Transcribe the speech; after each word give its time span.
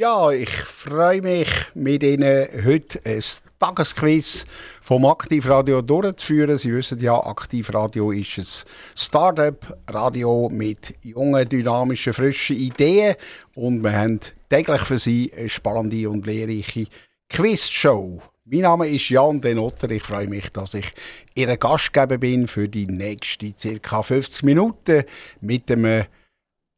Ja, 0.00 0.30
ich 0.30 0.50
freue 0.50 1.20
mich, 1.20 1.48
mit 1.74 2.04
Ihnen 2.04 2.46
heute 2.64 3.00
ein 3.04 3.20
Tagesquiz 3.58 4.46
vom 4.80 5.04
Aktivradio 5.04 5.82
durchzuführen. 5.82 6.56
Sie 6.56 6.72
wissen 6.72 7.00
ja, 7.00 7.18
Aktivradio 7.18 8.12
ist 8.12 8.38
ein 8.38 8.46
Start-up-Radio 8.94 10.50
mit 10.52 10.94
jungen, 11.02 11.48
dynamischen, 11.48 12.12
frischen 12.12 12.58
Ideen. 12.58 13.16
Und 13.56 13.82
wir 13.82 13.92
haben 13.92 14.20
täglich 14.48 14.82
für 14.82 15.00
Sie 15.00 15.32
eine 15.36 15.48
spannende 15.48 16.08
und 16.08 16.24
lehrreiche 16.24 16.86
Quizshow. 17.28 18.22
Mein 18.44 18.60
Name 18.60 18.86
ist 18.86 19.08
Jan 19.08 19.40
Denotter. 19.40 19.90
Ich 19.90 20.04
freue 20.04 20.28
mich, 20.28 20.48
dass 20.50 20.74
ich 20.74 20.92
Ihr 21.34 21.56
Gastgeber 21.56 22.18
bin 22.18 22.46
für 22.46 22.68
die 22.68 22.86
nächsten 22.86 23.52
ca. 23.82 24.02
50 24.02 24.44
Minuten 24.44 25.02
mit 25.40 25.68
einem 25.72 26.04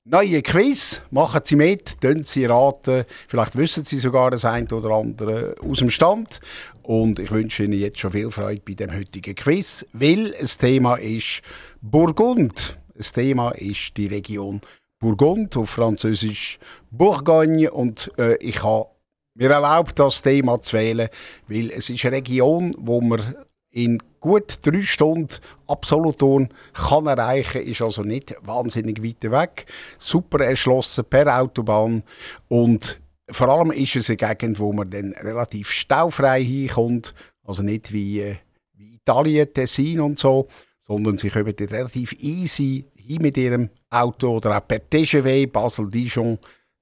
Neue 0.06 0.40
Quiz, 0.40 1.02
machen 1.10 1.42
Sie 1.44 1.56
mit, 1.56 2.00
tun 2.00 2.24
Sie 2.24 2.46
raten. 2.46 3.04
Vielleicht 3.28 3.58
wissen 3.58 3.84
Sie 3.84 3.98
sogar 3.98 4.30
das 4.30 4.46
eine 4.46 4.66
oder 4.68 4.92
andere 4.92 5.54
aus 5.60 5.80
dem 5.80 5.91
Stand. 5.91 6.41
Und 6.82 7.18
ich 7.18 7.30
wünsche 7.30 7.64
Ihnen 7.64 7.78
jetzt 7.78 7.98
schon 7.98 8.12
viel 8.12 8.30
Freude 8.30 8.62
bei 8.66 8.72
dem 8.72 8.96
heutigen 8.96 9.34
Quiz, 9.34 9.84
weil 9.92 10.30
das 10.41 10.56
Thema 10.56 10.96
ist 10.96 11.42
Burgund. 11.82 12.78
Das 12.94 13.12
Thema 13.12 13.50
ist 13.50 13.94
die 13.98 14.06
Region 14.06 14.62
Burgund, 15.00 15.55
auf 15.58 15.68
Französisch 15.68 16.58
Bourgogne. 16.91 17.70
Und 17.70 18.10
äh, 18.16 18.36
ich 18.36 18.62
habe 18.62 18.88
mir 19.34 19.50
erlaubt, 19.50 19.98
das 19.98 20.22
Thema 20.22 20.62
zu 20.62 20.78
wählen, 20.78 21.10
weil 21.46 21.70
es 21.72 21.91
ist 21.91 22.06
eine 22.06 22.16
Region, 22.16 22.74
wo 22.78 23.02
man 23.02 23.36
in 23.70 24.02
gut 24.20 24.59
drei 24.66 24.83
Stunden 24.83 25.37
Absoluton 25.66 26.48
kann 26.74 27.06
erreichen, 27.06 27.62
ist 27.62 27.83
also 27.83 28.02
nicht 28.02 28.34
wahnsinnig 28.42 29.02
weit 29.02 29.30
weg. 29.30 29.66
Super 29.98 30.45
erschlossen 30.45 31.05
per 31.05 31.41
Autobahn 31.41 32.02
und 32.48 33.01
vor 33.30 33.48
allem 33.48 33.70
ist 33.70 33.97
es 33.97 34.11
eine 34.11 34.16
Gegend, 34.16 34.59
wo 34.59 34.73
man 34.73 34.91
dann 34.91 35.12
relativ 35.12 35.70
staufrei 35.70 36.42
hinkommt, 36.42 37.14
also 37.44 37.62
nicht 37.62 37.92
wie, 37.92 38.20
äh, 38.20 38.36
wie 38.75 38.94
Italien, 38.94 39.53
Tessin 39.53 40.00
und 40.00 40.19
so, 40.19 40.48
sondern 40.81 41.16
sie 41.16 41.31
dort 41.31 41.61
relativ 41.72 42.12
easy 42.19 42.84
hin 42.97 43.22
mit 43.22 43.37
ihrem 43.37 43.70
Auto 43.89 44.37
oder 44.37 44.59
auch 44.59 44.66
per 44.66 44.89
TGV 44.89 45.50
Basel-Dijon 45.50 46.39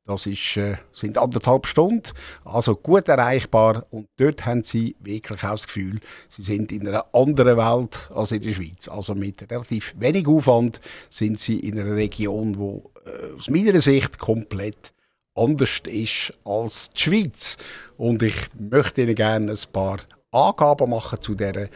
das 0.08 0.24
ist, 0.24 0.56
äh, 0.56 0.76
sind 0.90 1.18
anderthalb 1.18 1.66
Stunden, 1.66 2.02
also 2.42 2.74
gut 2.74 3.08
erreichbar. 3.08 3.84
Und 3.90 4.08
dort 4.16 4.46
haben 4.46 4.62
sie 4.64 4.96
wirklich 5.00 5.44
auch 5.44 5.50
das 5.50 5.66
Gefühl, 5.66 6.00
sie 6.30 6.42
sind 6.42 6.72
in 6.72 6.88
einer 6.88 7.04
anderen 7.14 7.58
Welt 7.58 8.08
als 8.14 8.32
in 8.32 8.40
der 8.40 8.54
Schweiz. 8.54 8.88
Also 8.88 9.14
mit 9.14 9.50
relativ 9.50 9.94
wenig 9.98 10.26
Aufwand 10.26 10.80
sind 11.10 11.38
sie 11.38 11.60
in 11.60 11.78
einer 11.78 11.94
Region, 11.94 12.56
wo 12.56 12.90
äh, 13.04 13.36
aus 13.36 13.50
meiner 13.50 13.78
Sicht 13.80 14.18
komplett 14.18 14.94
anders 15.34 15.82
ist 15.86 16.32
als 16.42 16.88
die 16.88 17.00
Schweiz. 17.02 17.58
Und 17.98 18.22
ich 18.22 18.48
möchte 18.58 19.02
Ihnen 19.02 19.14
gerne 19.14 19.52
ein 19.52 19.72
paar 19.72 19.98
Angaben 20.32 20.88
machen 20.88 21.20
zu 21.20 21.34
der 21.34 21.68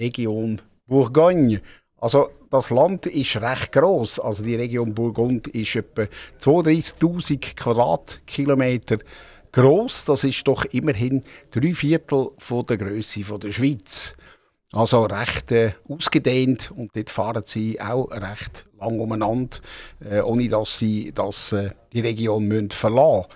Region 0.00 0.62
Bourgogne. 0.86 1.60
Also 1.98 2.30
das 2.54 2.70
Land 2.70 3.06
ist 3.06 3.36
recht 3.36 3.72
groß. 3.72 4.20
Also 4.20 4.44
die 4.44 4.54
Region 4.54 4.94
Burgund 4.94 5.48
ist 5.48 5.74
etwa 5.74 6.06
32.000 6.40 7.56
Quadratkilometer 7.56 8.98
groß. 9.50 10.04
Das 10.04 10.22
ist 10.22 10.46
doch 10.46 10.64
immerhin 10.66 11.22
drei 11.50 11.74
Viertel 11.74 12.30
von 12.38 12.64
der 12.64 12.76
Größe 12.76 13.22
der 13.40 13.50
Schweiz. 13.50 14.14
Also 14.70 15.02
recht 15.04 15.50
äh, 15.50 15.72
ausgedehnt 15.88 16.70
und 16.70 16.94
dort 16.94 17.10
fahren 17.10 17.42
sie 17.44 17.80
auch 17.80 18.08
recht 18.12 18.64
lang 18.78 19.00
umeinander, 19.00 19.56
äh, 20.08 20.20
ohne 20.20 20.48
dass 20.48 20.78
sie 20.78 21.10
das, 21.12 21.52
äh, 21.52 21.70
die 21.92 22.00
Region 22.02 22.44
müssen 22.44 22.70
verlassen 22.70 23.26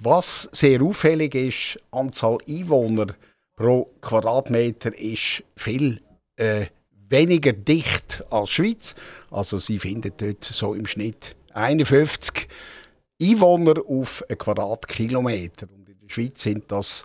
Was 0.00 0.48
sehr 0.52 0.82
auffällig 0.82 1.34
ist, 1.34 1.74
die 1.74 1.98
Anzahl 1.98 2.38
Einwohner 2.48 3.08
pro 3.56 3.90
Quadratmeter 4.00 4.96
ist 4.96 5.42
viel 5.56 6.00
äh, 6.36 6.66
weniger 7.08 7.52
dicht 7.52 8.24
als 8.30 8.50
Schweiz. 8.50 8.94
Also 9.30 9.58
sie 9.58 9.78
finden 9.78 10.12
dort 10.16 10.44
so 10.44 10.74
im 10.74 10.86
Schnitt 10.86 11.36
51 11.54 12.48
Einwohner 13.20 13.74
auf 13.86 14.24
einen 14.28 14.38
Quadratkilometer. 14.38 15.68
Und 15.74 15.88
in 15.88 15.98
der 16.00 16.08
Schweiz 16.08 16.42
sind 16.42 16.70
das 16.70 17.04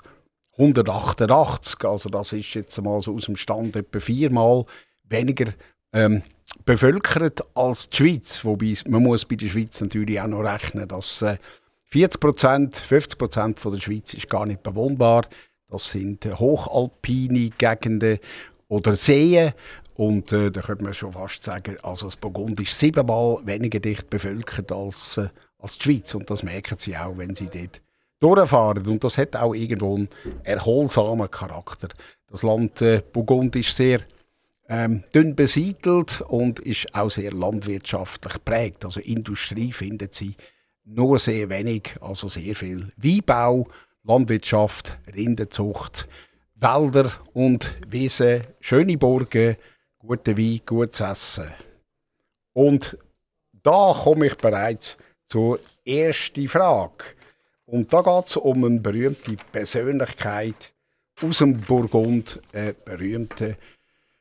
188. 0.57 1.83
Also 1.85 2.09
das 2.09 2.33
ist 2.33 2.53
jetzt 2.53 2.79
mal 2.81 3.01
so 3.01 3.15
aus 3.15 3.25
dem 3.25 3.35
Stand 3.35 3.75
etwa 3.75 3.99
viermal 3.99 4.65
weniger 5.03 5.51
ähm, 5.93 6.23
bevölkert 6.65 7.43
als 7.55 7.89
die 7.89 7.97
Schweiz. 7.97 8.45
Wobei 8.45 8.75
man 8.87 9.03
muss 9.03 9.25
bei 9.25 9.35
der 9.35 9.47
Schweiz 9.47 9.81
natürlich 9.81 10.19
auch 10.19 10.27
noch 10.27 10.41
rechnen, 10.41 10.87
dass 10.87 11.21
äh, 11.21 11.37
40 11.85 12.19
Prozent, 12.19 12.77
50 12.77 13.17
Prozent 13.17 13.63
der 13.63 13.79
Schweiz 13.79 14.13
ist 14.13 14.29
gar 14.29 14.45
nicht 14.45 14.63
bewohnbar. 14.63 15.27
Das 15.69 15.91
sind 15.91 16.25
hochalpine 16.25 17.49
Gegenden 17.57 18.19
oder 18.67 18.95
Seen 18.95 19.53
und 19.95 20.31
äh, 20.31 20.51
da 20.51 20.61
könnte 20.61 20.83
man 20.83 20.93
schon 20.93 21.13
fast 21.13 21.43
sagen, 21.43 21.77
also 21.83 22.07
das 22.07 22.15
Burgund 22.15 22.59
ist 22.59 22.77
siebenmal 22.77 23.37
weniger 23.45 23.79
dicht 23.79 24.09
bevölkert 24.09 24.71
als, 24.71 25.17
äh, 25.17 25.29
als 25.59 25.77
die 25.77 25.83
Schweiz. 25.83 26.15
Und 26.15 26.29
das 26.29 26.43
merken 26.43 26.77
sie 26.79 26.97
auch, 26.97 27.17
wenn 27.17 27.35
sie 27.35 27.49
dort 27.49 27.81
durchfahren. 28.19 28.87
Und 28.87 29.03
das 29.03 29.17
hat 29.17 29.35
auch 29.35 29.53
irgendwo 29.53 29.95
einen 29.95 30.09
erholsamen 30.43 31.29
Charakter. 31.29 31.89
Das 32.27 32.41
Land 32.41 32.81
äh, 32.81 33.03
Burgund 33.11 33.55
ist 33.55 33.75
sehr 33.75 33.99
ähm, 34.67 35.03
dünn 35.13 35.35
besiedelt 35.35 36.21
und 36.21 36.59
ist 36.59 36.95
auch 36.95 37.11
sehr 37.11 37.31
landwirtschaftlich 37.31 38.43
prägt. 38.43 38.85
Also 38.85 38.99
Industrie 38.99 39.71
findet 39.71 40.15
sie 40.15 40.35
nur 40.85 41.19
sehr 41.19 41.49
wenig, 41.49 41.95
also 42.01 42.27
sehr 42.27 42.55
viel 42.55 42.89
Weinbau, 42.97 43.67
Landwirtschaft, 44.03 44.97
Rindenzucht, 45.13 46.07
Wälder 46.55 47.11
und 47.33 47.77
Wiesen, 47.89 48.43
schöne 48.59 48.97
Burgen, 48.97 49.57
guten 50.05 50.37
Wein, 50.37 50.61
gutes 50.65 50.99
Essen. 50.99 51.53
Und 52.53 52.97
da 53.63 53.93
komme 54.03 54.27
ich 54.27 54.35
bereits 54.35 54.97
zur 55.25 55.59
ersten 55.85 56.47
Frage. 56.49 57.05
Und 57.65 57.91
da 57.93 58.01
geht 58.01 58.27
es 58.27 58.35
um 58.35 58.65
eine 58.65 58.81
berühmte 58.81 59.37
Persönlichkeit 59.51 60.73
aus 61.21 61.37
dem 61.37 61.61
Burgund, 61.61 62.41
einen 62.51 62.75
berühmten 62.83 63.55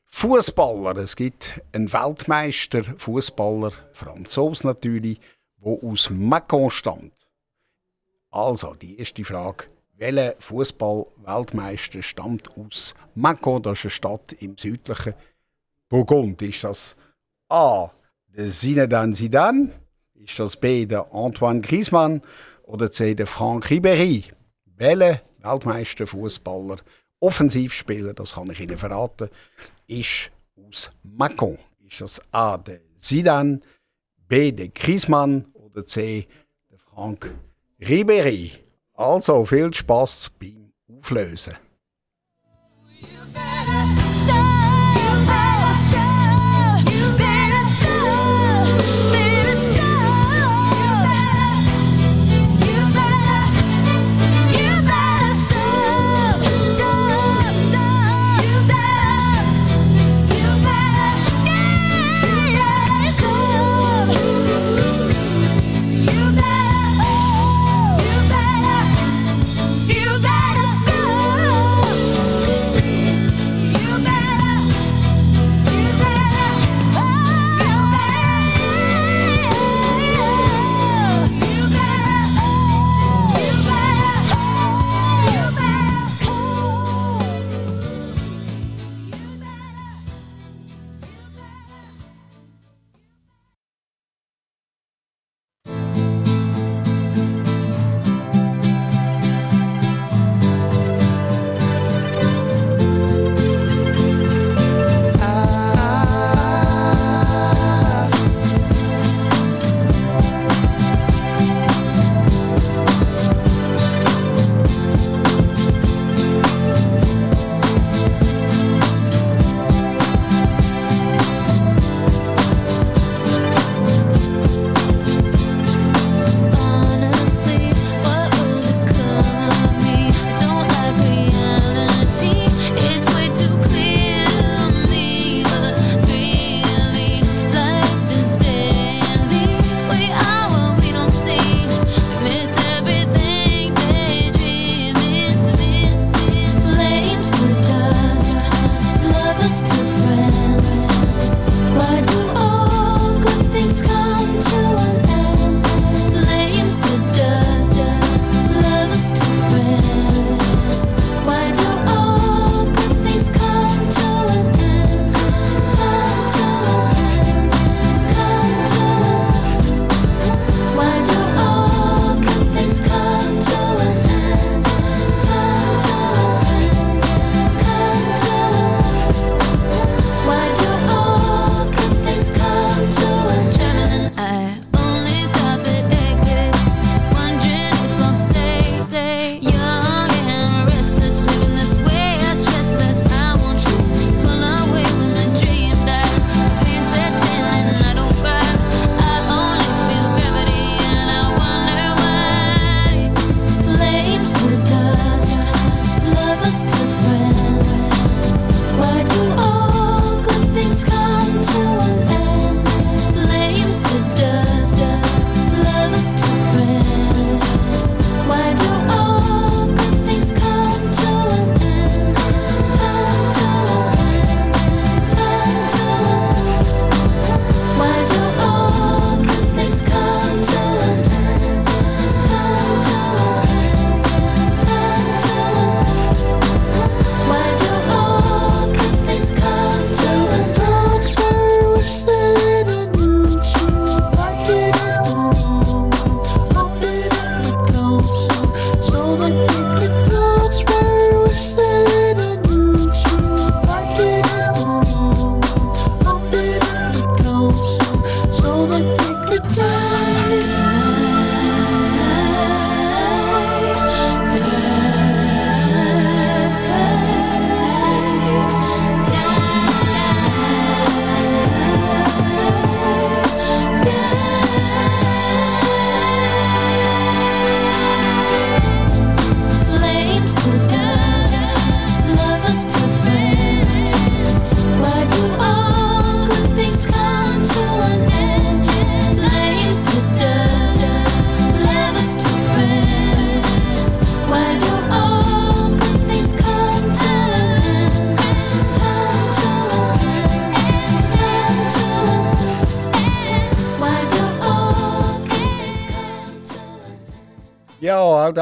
Fußballer. 0.07 0.99
Es 0.99 1.17
gibt 1.17 1.61
einen 1.73 1.93
Weltmeister, 1.93 2.85
Fußballer, 2.85 3.73
Franzos 3.93 4.63
natürlich, 4.63 5.19
der 5.57 5.83
aus 5.83 6.11
Macon 6.11 6.71
stammt. 6.71 7.13
Also, 8.31 8.75
die 8.75 8.99
erste 8.99 9.25
Frage. 9.25 9.65
Welcher 9.97 10.37
Fußball-Weltmeister 10.39 12.03
stammt 12.03 12.57
aus 12.57 12.95
Macon? 13.15 13.63
Das 13.63 13.79
ist 13.79 13.85
eine 13.85 13.91
Stadt 13.91 14.33
im 14.35 14.57
südlichen 14.57 15.15
Burgund 15.93 16.41
ist 16.41 16.65
das 16.65 16.97
A. 17.51 17.91
der 18.35 18.49
Zinedine 18.49 19.13
Zidane, 19.13 19.69
ist 20.15 20.39
das 20.39 20.57
B. 20.57 20.87
der 20.87 21.13
Antoine 21.13 21.61
Griezmann 21.61 22.23
oder 22.63 22.91
C. 22.91 23.15
der 23.15 23.27
Franck 23.27 23.67
Ribéry. 23.67 24.25
Welcher 24.65 25.21
Weltmeister 25.41 26.07
Fußballer, 26.07 26.77
Offensivspieler, 27.21 28.15
das 28.15 28.33
kann 28.33 28.51
ich 28.51 28.61
Ihnen 28.61 28.79
verraten, 28.79 29.29
ist 29.87 30.31
aus 30.67 30.91
Macon. 31.03 31.59
Ist 31.87 32.01
das 32.01 32.23
A. 32.31 32.57
der 32.57 32.81
Zidane, 32.97 33.61
B. 34.29 34.51
der 34.51 34.69
Griezmann 34.69 35.45
oder 35.53 35.85
C. 35.85 36.27
der 36.71 36.79
Franck 36.79 37.31
Ribéry. 37.83 38.53
Also 38.95 39.45
viel 39.45 39.75
Spaß 39.75 40.31
beim 40.41 40.73
Auflösen. 40.89 41.55
auch 43.35 44.12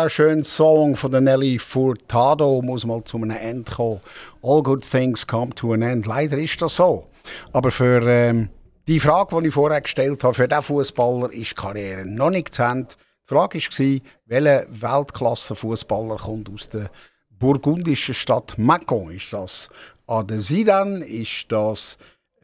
der 0.04 0.08
schöne 0.08 0.44
Song 0.44 0.96
von 0.96 1.10
der 1.10 1.20
Nelly 1.20 1.58
Furtado 1.58 2.62
muss 2.62 2.86
mal 2.86 3.04
zu 3.04 3.18
einem 3.18 3.30
Ende 3.30 3.70
kommen. 3.70 4.00
All 4.42 4.62
good 4.62 4.88
things 4.88 5.26
come 5.26 5.54
to 5.54 5.72
an 5.72 5.82
end. 5.82 6.06
Leider 6.06 6.38
ist 6.38 6.62
das 6.62 6.76
so. 6.76 7.08
Aber 7.52 7.70
für 7.70 8.02
ähm, 8.08 8.48
die 8.88 8.98
Frage, 8.98 9.40
die 9.40 9.48
ich 9.48 9.54
vorher 9.54 9.80
gestellt 9.80 10.24
habe, 10.24 10.34
für 10.34 10.48
diesen 10.48 10.62
Fußballer 10.62 11.32
ist 11.32 11.50
die 11.50 11.54
Karriere 11.54 12.06
noch 12.06 12.30
nicht 12.30 12.54
zu 12.54 12.62
Ende. 12.62 12.88
Die 13.28 13.34
Frage 13.34 13.58
war, 13.58 14.00
welcher 14.26 14.66
Weltklasse-Fußballer 14.70 16.16
kommt 16.16 16.50
aus 16.50 16.68
der 16.70 16.90
burgundischen 17.30 18.14
Stadt 18.14 18.56
Macon? 18.56 19.10
Ist 19.10 19.32
das 19.32 19.68
A. 20.06 20.22
de 20.22 20.38
Zidane? 20.38 21.04
Ist 21.04 21.46
das 21.48 21.98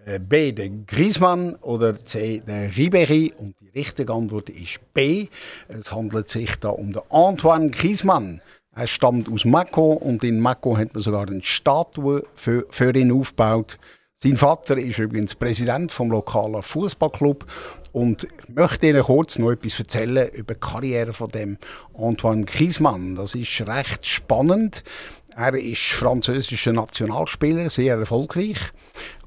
äh, 0.04 0.18
B. 0.18 0.52
der 0.52 0.68
Griezmann 0.68 1.56
oder 1.56 2.04
C. 2.04 2.42
der 2.46 2.70
Ribéry? 2.70 3.34
Und 3.34 3.54
richtige 3.76 4.12
Antwort 4.12 4.50
ist 4.50 4.80
B. 4.95 5.28
Es 5.68 5.92
handelt 5.92 6.28
sich 6.28 6.56
da 6.56 6.71
um 6.71 6.92
den 6.92 7.02
Antoine 7.11 7.71
Griezmann. 7.71 8.40
Er 8.75 8.87
stammt 8.87 9.30
aus 9.30 9.45
Macon 9.45 9.99
und 9.99 10.25
in 10.25 10.40
Macon 10.40 10.76
hat 10.76 10.95
man 10.95 11.02
sogar 11.02 11.28
eine 11.28 11.42
Statue 11.42 12.25
für, 12.35 12.66
für 12.71 12.95
ihn 12.95 13.12
aufgebaut. 13.12 13.78
Sein 14.18 14.37
Vater 14.37 14.78
ist 14.78 14.99
übrigens 14.99 15.35
Präsident 15.35 15.92
vom 15.92 16.11
lokalen 16.11 16.62
Fußballclub 16.62 17.45
und 17.92 18.25
ich 18.25 18.54
möchte 18.54 18.88
Ihnen 18.88 19.02
kurz 19.02 19.38
noch 19.38 19.50
etwas 19.50 19.78
erzählen 19.78 20.28
über 20.30 20.54
die 20.54 20.61
Karriere 20.61 21.12
von 21.12 21.30
dem 21.30 21.59
Antoine 21.97 22.45
Griezmann. 22.45 23.14
Das 23.14 23.35
ist 23.35 23.61
recht 23.66 24.06
spannend. 24.06 24.85
Er 25.38 25.52
ist 25.52 25.93
französischer 25.93 26.73
Nationalspieler, 26.73 27.69
sehr 27.69 27.99
erfolgreich. 27.99 28.57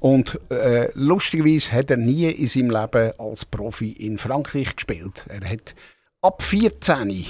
Und 0.00 0.40
äh, 0.50 0.90
lustigerweise 0.94 1.70
hat 1.70 1.90
er 1.90 1.98
nie 1.98 2.28
in 2.28 2.48
seinem 2.48 2.70
Leben 2.70 3.12
als 3.16 3.44
Profi 3.44 3.92
in 3.92 4.18
Frankreich 4.18 4.74
gespielt. 4.74 5.26
Er 5.28 5.48
hat 5.48 5.76
ab 6.20 6.42
14 6.42 7.26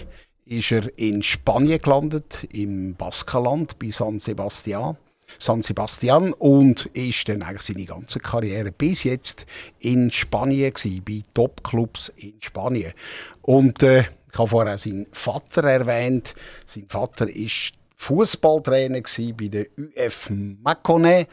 ist 0.47 0.73
er 0.73 0.99
in 0.99 1.23
Spanien 1.23 1.79
gelandet, 1.79 2.49
im 2.53 2.95
Baskenland 2.95 3.79
bei 3.79 3.91
San 3.91 4.19
Sebastian. 4.19 4.97
San 5.39 5.61
Sebastian 5.61 6.33
und 6.33 6.87
ist 6.87 7.29
dann 7.29 7.43
eigentlich 7.43 7.63
seine 7.63 7.85
ganze 7.85 8.19
Karriere 8.19 8.73
bis 8.73 9.05
jetzt 9.05 9.45
in 9.79 10.11
Spanien 10.11 10.73
gewesen, 10.73 11.05
bei 11.05 11.23
Topclubs 11.35 12.13
in 12.17 12.33
Spanien. 12.41 12.95
Und 13.43 13.83
äh, 13.83 14.05
ich 14.33 14.39
habe 14.39 14.49
vorher 14.49 14.79
seinen 14.79 15.07
Vater 15.13 15.65
erwähnt. 15.65 16.35
Sein 16.67 16.87
Vater 16.89 17.29
ist 17.29 17.75
Fußballtrainer 18.01 19.03
bei 19.37 19.49
der 19.49 19.67
UF 19.79 20.31
Macone 20.31 21.27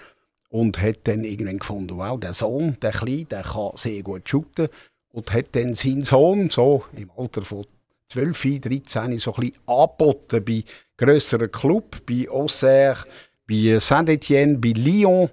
und 0.50 0.82
hat 0.82 1.00
dann 1.06 1.24
irgendwann 1.24 1.60
gefunden, 1.60 1.98
wow, 1.98 2.20
der 2.20 2.34
Sohn, 2.34 2.76
der 2.82 2.92
Kleine, 2.92 3.24
der 3.24 3.44
kann 3.44 3.72
sehr 3.76 4.04
gut 4.04 4.28
shooten 4.28 4.68
und 5.14 5.32
hat 5.32 5.46
dann 5.54 5.76
seinen 5.76 6.04
Sohn 6.04 6.50
so 6.50 6.84
im 6.94 7.10
Alter 7.16 7.42
von 7.44 7.66
12, 8.10 8.62
13 8.64 9.18
so 9.18 9.34
ein 9.34 9.40
bisschen 9.40 9.62
angeboten 9.66 10.44
bei 10.44 10.64
grösseren 10.98 11.50
Clubs, 11.50 12.02
bei 12.06 12.30
Auxerre, 12.30 13.06
bei 13.48 13.80
Saint-Etienne, 13.80 14.58
bei 14.58 14.74
Lyon. 14.76 15.30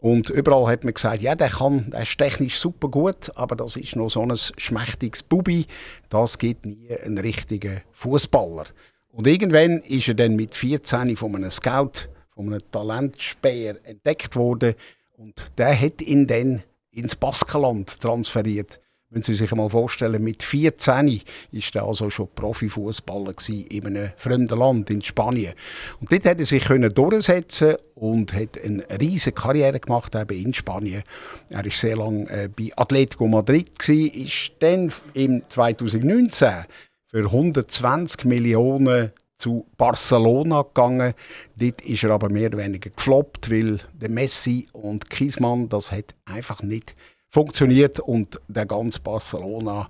Und 0.00 0.30
überall 0.30 0.66
hat 0.66 0.82
man 0.82 0.94
gesagt, 0.94 1.22
ja, 1.22 1.36
der, 1.36 1.48
kann, 1.48 1.90
der 1.92 2.02
ist 2.02 2.18
technisch 2.18 2.58
super 2.58 2.88
gut, 2.88 3.30
aber 3.36 3.54
das 3.54 3.76
ist 3.76 3.94
noch 3.94 4.10
so 4.10 4.22
ein 4.22 4.36
schmächtiges 4.36 5.22
Bubi. 5.22 5.64
Das 6.08 6.38
gibt 6.38 6.66
nie 6.66 6.88
einen 6.90 7.18
richtigen 7.18 7.82
Fußballer. 7.92 8.64
Und 9.12 9.26
irgendwann 9.26 9.80
ist 9.82 10.08
er 10.08 10.14
dann 10.14 10.36
mit 10.36 10.54
14 10.54 11.16
von 11.16 11.36
einem 11.36 11.50
Scout, 11.50 12.08
von 12.34 12.46
einem 12.46 12.62
Talentspäher 12.70 13.76
entdeckt 13.84 14.34
worden. 14.36 14.74
Und 15.18 15.34
der 15.58 15.78
hat 15.78 16.00
ihn 16.00 16.26
dann 16.26 16.62
ins 16.90 17.14
Baskenland 17.14 18.00
transferiert. 18.00 18.80
Wenn 19.10 19.22
Sie 19.22 19.34
sich 19.34 19.54
mal 19.54 19.68
vorstellen, 19.68 20.24
mit 20.24 20.42
14 20.42 21.20
ist 21.50 21.76
er 21.76 21.84
also 21.84 22.08
schon 22.08 22.28
Profifußballer 22.34 23.34
in 23.68 23.86
einem 23.86 24.10
fremden 24.16 24.58
Land, 24.58 24.88
in 24.88 25.02
Spanien. 25.02 25.52
Und 26.00 26.10
dort 26.10 26.24
hat 26.24 26.40
er 26.40 26.46
sich 26.46 26.64
durchsetzen 26.64 27.76
und 27.94 28.32
hat 28.32 28.58
eine 28.64 28.82
riesige 28.98 29.34
Karriere 29.34 29.78
gemacht 29.80 30.14
eben 30.14 30.46
in 30.46 30.54
Spanien. 30.54 31.02
Er 31.50 31.62
war 31.62 31.70
sehr 31.70 31.98
lange 31.98 32.30
äh, 32.30 32.48
bei 32.48 32.70
Atletico 32.74 33.28
Madrid 33.28 33.68
ist 33.86 34.52
dann 34.60 34.90
im 35.12 35.42
2019 35.46 36.64
für 37.12 37.26
120 37.26 38.24
Millionen 38.24 39.12
zu 39.36 39.66
Barcelona 39.76 40.62
gegangen. 40.62 41.14
Dort 41.56 41.82
ist 41.82 42.04
er 42.04 42.10
aber 42.10 42.30
mehr 42.30 42.48
oder 42.48 42.58
weniger 42.58 42.90
gefloppt, 42.90 43.50
weil 43.50 43.80
der 43.92 44.10
Messi 44.10 44.68
und 44.72 45.10
Kiesmann 45.10 45.68
das 45.68 45.92
hat 45.92 46.14
einfach 46.24 46.62
nicht 46.62 46.96
funktioniert 47.28 48.00
und 48.00 48.40
der 48.48 48.66
ganze 48.66 49.00
Barcelona, 49.00 49.88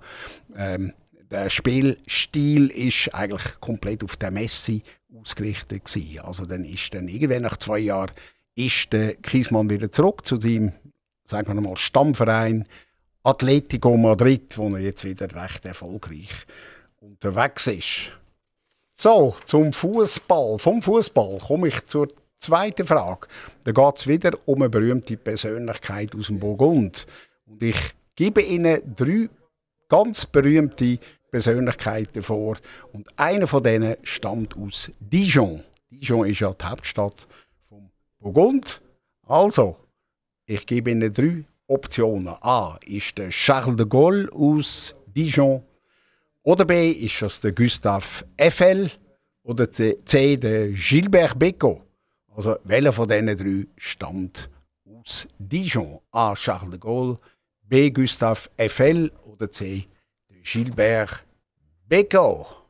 ähm, 0.55 0.93
der 1.31 1.49
Spielstil 1.49 2.67
ist 2.67 3.13
eigentlich 3.13 3.59
komplett 3.59 4.03
auf 4.03 4.17
den 4.17 4.33
Messi 4.33 4.83
ausgerichtet 5.19 5.85
gewesen. 5.85 6.19
Also 6.19 6.45
dann 6.45 6.65
ist 6.65 6.93
dann 6.93 7.07
irgendwann 7.07 7.43
nach 7.43 7.57
zwei 7.57 7.79
Jahren 7.79 8.11
ist 8.55 8.91
der 8.93 9.15
Kiesmann 9.15 9.69
wieder 9.69 9.91
zurück 9.91 10.25
zu 10.25 10.35
seinem, 10.39 10.73
sagen 11.25 11.53
wir 11.53 11.61
mal, 11.61 11.77
Stammverein 11.77 12.65
Atletico 13.23 13.95
Madrid, 13.97 14.57
wo 14.57 14.67
er 14.69 14.79
jetzt 14.79 15.05
wieder 15.05 15.33
recht 15.33 15.65
erfolgreich 15.65 16.29
unterwegs 17.03 17.67
ist. 17.67 18.11
So, 18.93 19.35
zum 19.45 19.73
Fußball. 19.73 20.57
Vom 20.57 20.81
Fußball 20.81 21.39
komme 21.39 21.67
ich 21.67 21.85
zur 21.85 22.07
zweiten 22.37 22.87
Frage. 22.87 23.27
Da 23.65 23.71
geht 23.71 23.97
es 23.97 24.07
wieder 24.07 24.31
um 24.45 24.61
eine 24.61 24.69
berühmte 24.69 25.17
Persönlichkeit 25.17 26.15
aus 26.15 26.27
dem 26.27 26.39
Burgund. 26.39 27.05
Und 27.45 27.61
ich 27.61 27.77
gebe 28.15 28.41
Ihnen 28.41 28.95
drei 28.95 29.29
ganz 29.89 30.25
berühmte 30.25 30.99
Persönlichkeiten 31.29 32.23
vor. 32.23 32.57
Und 32.93 33.07
einer 33.17 33.47
von 33.47 33.63
denen 33.63 33.97
stammt 34.03 34.55
aus 34.55 34.89
Dijon. 34.99 35.63
Dijon 35.89 36.27
ist 36.27 36.39
ja 36.39 36.53
die 36.53 36.65
Hauptstadt 36.65 37.27
von 37.67 37.89
Burgund. 38.19 38.81
Also, 39.27 39.75
ich 40.45 40.65
gebe 40.65 40.91
Ihnen 40.91 41.13
drei 41.13 41.43
Optionen. 41.67 42.35
A 42.41 42.77
ist 42.85 43.17
der 43.17 43.29
Charles 43.29 43.75
de 43.75 43.85
Gaulle 43.85 44.29
aus 44.31 44.95
Dijon. 45.07 45.63
Oder 46.45 46.65
B 46.65 46.91
ist 46.91 47.21
das 47.21 47.39
der 47.39 47.53
Gustave 47.53 48.25
Eiffel. 48.37 48.91
Oder 49.43 49.71
C 49.71 50.37
der 50.37 50.69
Gilbert 50.69 51.37
Bécaud. 51.37 51.81
Also, 52.35 52.57
welcher 52.63 52.91
von 52.91 53.07
diesen 53.07 53.37
drei 53.37 53.67
stammt 53.77 54.49
aus 54.85 55.27
Dijon? 55.37 55.99
A. 56.11 56.33
Charles 56.35 56.69
de 56.71 56.79
Gaulle. 56.79 57.17
B. 57.61 57.89
Gustave 57.91 58.49
Eiffel 58.57 59.11
oder 59.25 59.49
C. 59.51 59.87
Gilbert 60.43 61.25
Bécaud. 61.89 62.62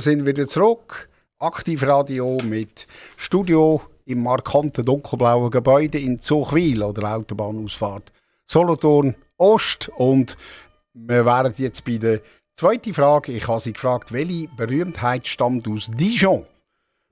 Wir 0.00 0.04
sind 0.04 0.24
wieder 0.24 0.46
zurück. 0.46 1.10
Aktivradio 1.40 2.38
mit 2.42 2.86
Studio 3.18 3.82
im 4.06 4.22
markanten 4.22 4.82
dunkelblauen 4.82 5.50
Gebäude 5.50 5.98
in 5.98 6.22
Zuchwil 6.22 6.82
oder 6.82 7.14
Autobahnausfahrt 7.14 8.10
Solothurn 8.46 9.14
Ost. 9.36 9.90
Und 9.98 10.38
wir 10.94 11.26
wären 11.26 11.52
jetzt 11.58 11.84
bei 11.84 11.98
der 11.98 12.22
zweiten 12.56 12.94
Frage. 12.94 13.32
Ich 13.32 13.46
habe 13.46 13.60
Sie 13.60 13.74
gefragt, 13.74 14.10
welche 14.10 14.48
Berühmtheit 14.56 15.28
stammt 15.28 15.68
aus 15.68 15.90
Dijon? 15.92 16.46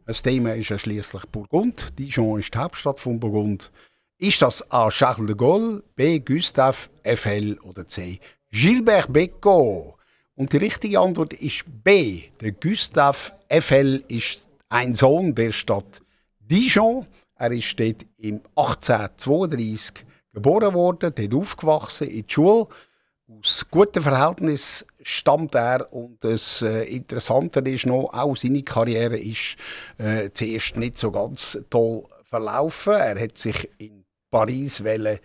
Das 0.06 0.22
Thema 0.22 0.54
ist 0.54 0.70
ja 0.70 0.78
schließlich 0.78 1.26
Burgund. 1.26 1.88
Dijon 1.98 2.40
ist 2.40 2.54
die 2.54 2.58
Hauptstadt 2.58 3.00
von 3.00 3.20
Burgund. 3.20 3.70
Ist 4.16 4.40
das 4.40 4.64
A. 4.72 4.88
Charles 4.88 5.26
de 5.26 5.36
Gaulle, 5.36 5.82
B. 5.94 6.20
Gustave 6.20 6.88
Eiffel 7.04 7.58
oder 7.58 7.86
C. 7.86 8.18
Gilbert 8.50 9.10
Bécaud? 9.10 9.97
Und 10.38 10.52
die 10.52 10.58
richtige 10.58 11.00
Antwort 11.00 11.32
ist 11.32 11.64
B. 11.66 12.22
Der 12.40 12.52
Gustave 12.52 13.32
Eiffel 13.48 14.04
ist 14.06 14.46
ein 14.68 14.94
Sohn 14.94 15.34
der 15.34 15.50
Stadt 15.50 16.00
Dijon. 16.38 17.06
Er 17.34 17.50
ist 17.50 17.78
dort 17.80 18.06
im 18.18 18.40
1832 18.54 20.04
geboren 20.32 20.74
worden, 20.74 21.12
dort 21.12 21.34
aufgewachsen 21.34 22.06
in 22.06 22.22
der 22.24 22.32
Schule. 22.32 22.68
Aus 23.26 23.66
guten 23.68 24.00
Verhältnissen 24.00 24.86
stammt 25.02 25.56
er 25.56 25.92
und 25.92 26.22
das 26.22 26.62
äh, 26.62 26.84
Interessante 26.84 27.58
ist 27.58 27.86
noch, 27.86 28.10
auch 28.12 28.36
seine 28.36 28.62
Karriere 28.62 29.18
ist 29.18 29.56
äh, 29.98 30.30
zuerst 30.32 30.76
nicht 30.76 30.98
so 30.98 31.10
ganz 31.10 31.58
toll 31.68 32.04
verlaufen. 32.22 32.92
Er 32.92 33.20
hat 33.20 33.36
sich 33.36 33.68
in 33.78 34.04
Paris 34.30 34.84
wollen, 34.84 35.18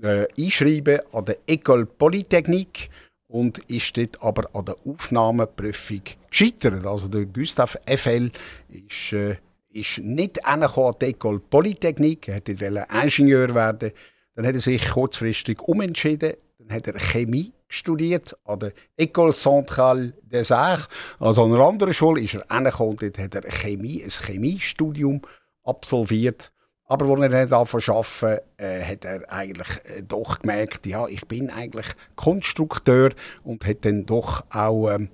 äh, 0.00 0.26
einschreiben 0.38 1.00
an 1.12 1.26
der 1.26 1.40
École 1.46 1.84
Polytechnique 1.84 2.88
und 3.28 3.58
ist 3.70 3.96
dort 3.96 4.22
aber 4.22 4.48
an 4.54 4.64
der 4.66 4.76
Aufnahmeprüfung 4.86 6.02
gescheitert. 6.30 6.86
Also 6.86 7.08
der 7.08 7.26
Gustave 7.26 7.78
Eiffel 7.86 8.30
ist, 8.68 9.12
äh, 9.12 9.36
ist 9.70 9.98
nicht 9.98 10.44
an 10.44 10.60
die 10.60 11.14
École 11.14 11.40
Polytechnique, 11.40 12.28
er 12.28 12.40
wollte 12.46 12.86
Ingenieur 13.02 13.54
werden. 13.54 13.92
Dann 14.34 14.46
hat 14.46 14.54
er 14.54 14.60
sich 14.60 14.88
kurzfristig 14.88 15.60
umentschieden, 15.62 16.34
dann 16.58 16.76
hat 16.76 16.86
er 16.86 16.98
Chemie 16.98 17.52
studiert 17.68 18.36
an 18.44 18.60
der 18.60 18.72
École 18.98 19.32
Centrale 19.32 20.12
des 20.22 20.52
Arts. 20.52 20.88
Also 21.18 21.44
an 21.44 21.52
einer 21.52 21.64
anderen 21.64 21.92
Schule 21.92 22.20
ist 22.20 22.34
er 22.34 22.50
angekommen, 22.50 22.96
dort 23.00 23.18
hat 23.18 23.34
er 23.34 23.50
Chemie, 23.50 24.02
ein 24.04 24.10
Chemiestudium 24.10 25.20
absolviert 25.64 26.52
aber 26.86 27.06
als 27.06 27.20
er 27.20 27.46
dann 27.46 27.52
angefangen 27.52 27.96
arbeiten, 27.96 28.44
äh, 28.58 28.82
hat 28.82 29.04
er 29.04 29.32
eigentlich 29.32 29.68
äh, 29.84 30.02
doch 30.02 30.40
gemerkt, 30.40 30.86
ja, 30.86 31.06
ich 31.08 31.26
bin 31.26 31.50
eigentlich 31.50 31.86
Konstrukteur 32.14 33.10
und 33.42 33.64
hat 33.66 33.84
dann 33.84 34.06
doch 34.06 34.44
auch 34.50 34.90
ähm, 34.90 35.10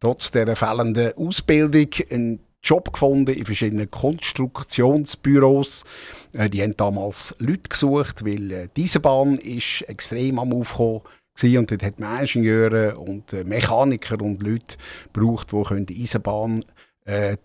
trotz 0.00 0.30
der 0.30 0.54
fehlenden 0.54 1.12
Ausbildung 1.16 1.88
einen 2.10 2.40
Job 2.62 2.92
gefunden 2.92 3.34
in 3.34 3.44
verschiedenen 3.44 3.90
Konstruktionsbüros. 3.90 5.84
Äh, 6.32 6.48
die 6.48 6.62
haben 6.62 6.76
damals 6.76 7.34
Leute 7.38 7.68
gesucht, 7.68 8.24
weil 8.24 8.52
äh, 8.52 8.68
diese 8.76 9.00
Bahn 9.00 9.38
ist 9.38 9.82
extrem 9.88 10.38
am 10.38 10.52
Aufkommen 10.52 11.02
und 11.42 11.70
dort 11.70 11.82
hat 11.82 12.00
man 12.00 12.20
Ingenieure 12.20 12.96
und 12.96 13.32
äh, 13.32 13.44
Mechaniker 13.44 14.20
und 14.22 14.42
Leute 14.42 14.76
gebraucht, 15.12 15.48
die 15.70 16.02
Eisenbahn 16.02 16.64
äh, 17.04 17.36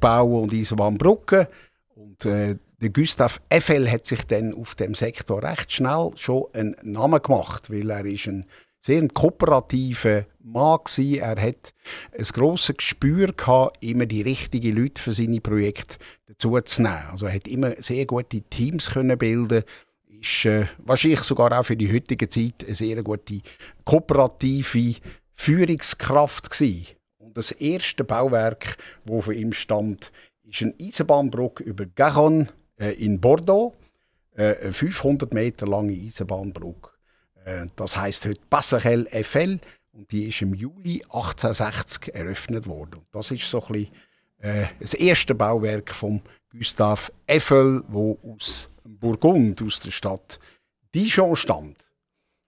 bauen 0.00 0.42
und 0.42 0.52
Eisenbahnbrücken 0.52 1.46
und 1.94 2.24
äh, 2.24 2.56
der 2.80 2.90
Gustav 2.90 3.40
Eiffel 3.50 3.90
hat 3.90 4.06
sich 4.06 4.24
dann 4.24 4.54
auf 4.54 4.74
dem 4.74 4.94
Sektor 4.94 5.42
recht 5.42 5.72
schnell 5.72 6.10
schon 6.16 6.46
einen 6.52 6.76
Namen 6.82 7.22
gemacht, 7.22 7.70
weil 7.70 7.90
er 7.90 8.04
ist 8.04 8.26
ein 8.26 8.46
sehr 8.80 9.06
kooperativer 9.08 10.24
Mann 10.42 10.78
war. 10.78 11.36
Er 11.36 11.42
hat 11.42 11.74
ein 12.16 12.24
grosses 12.24 12.76
Gespür 12.76 13.32
gehabt, 13.32 13.84
immer 13.84 14.06
die 14.06 14.22
richtigen 14.22 14.76
Leute 14.76 15.02
für 15.02 15.12
seine 15.12 15.40
Projekte 15.40 15.96
dazu 16.26 16.58
zu 16.60 16.82
nehmen. 16.82 17.08
Also 17.10 17.26
er 17.26 17.34
hat 17.34 17.46
immer 17.46 17.74
sehr 17.80 18.06
gute 18.06 18.40
Teams 18.42 18.90
können 18.90 19.18
bilden 19.18 19.64
ist 20.20 20.44
äh, 20.44 20.66
wahrscheinlich 20.78 21.20
sogar 21.20 21.58
auch 21.58 21.64
für 21.64 21.76
die 21.76 21.92
heutige 21.92 22.28
Zeit 22.28 22.64
eine 22.64 22.74
sehr 22.74 23.02
gute 23.02 23.40
kooperative 23.84 24.96
Führungskraft 25.34 26.50
gewesen. 26.50 26.88
Und 27.18 27.36
das 27.36 27.52
erste 27.52 28.04
Bauwerk, 28.04 28.76
das 29.04 29.24
von 29.24 29.34
ihm 29.34 29.52
stammt, 29.52 30.12
ist 30.44 30.62
eine 30.62 30.74
Eisenbahnbrücke 30.80 31.62
über 31.62 31.84
äh, 31.84 32.46
in 32.88 33.20
Bordeaux. 33.20 33.74
Äh, 34.34 34.56
eine 34.60 34.72
500 34.72 35.32
Meter 35.34 35.66
lange 35.66 35.92
Eisenbahnbrücke. 35.92 36.90
Äh, 37.44 37.66
das 37.76 37.96
heißt 37.96 38.26
heute 38.26 38.40
Passerelle 38.48 39.06
Eiffel 39.12 39.60
und 39.92 40.10
die 40.12 40.28
ist 40.28 40.40
im 40.42 40.54
Juli 40.54 41.02
1860 41.04 42.14
eröffnet 42.14 42.66
worden. 42.66 43.02
das 43.12 43.30
ist 43.30 43.50
so 43.50 43.62
ein 43.62 43.72
bisschen, 43.72 43.94
äh, 44.38 44.66
das 44.78 44.94
erste 44.94 45.34
Bauwerk 45.34 45.90
von 45.90 46.22
Gustave 46.52 47.12
Eiffel, 47.26 47.82
wo 47.88 48.18
aus 48.22 48.68
Burgund, 48.84 49.62
aus 49.62 49.80
der 49.80 49.90
Stadt 49.90 50.40
Dijon 50.94 51.36
stammt. 51.36 51.78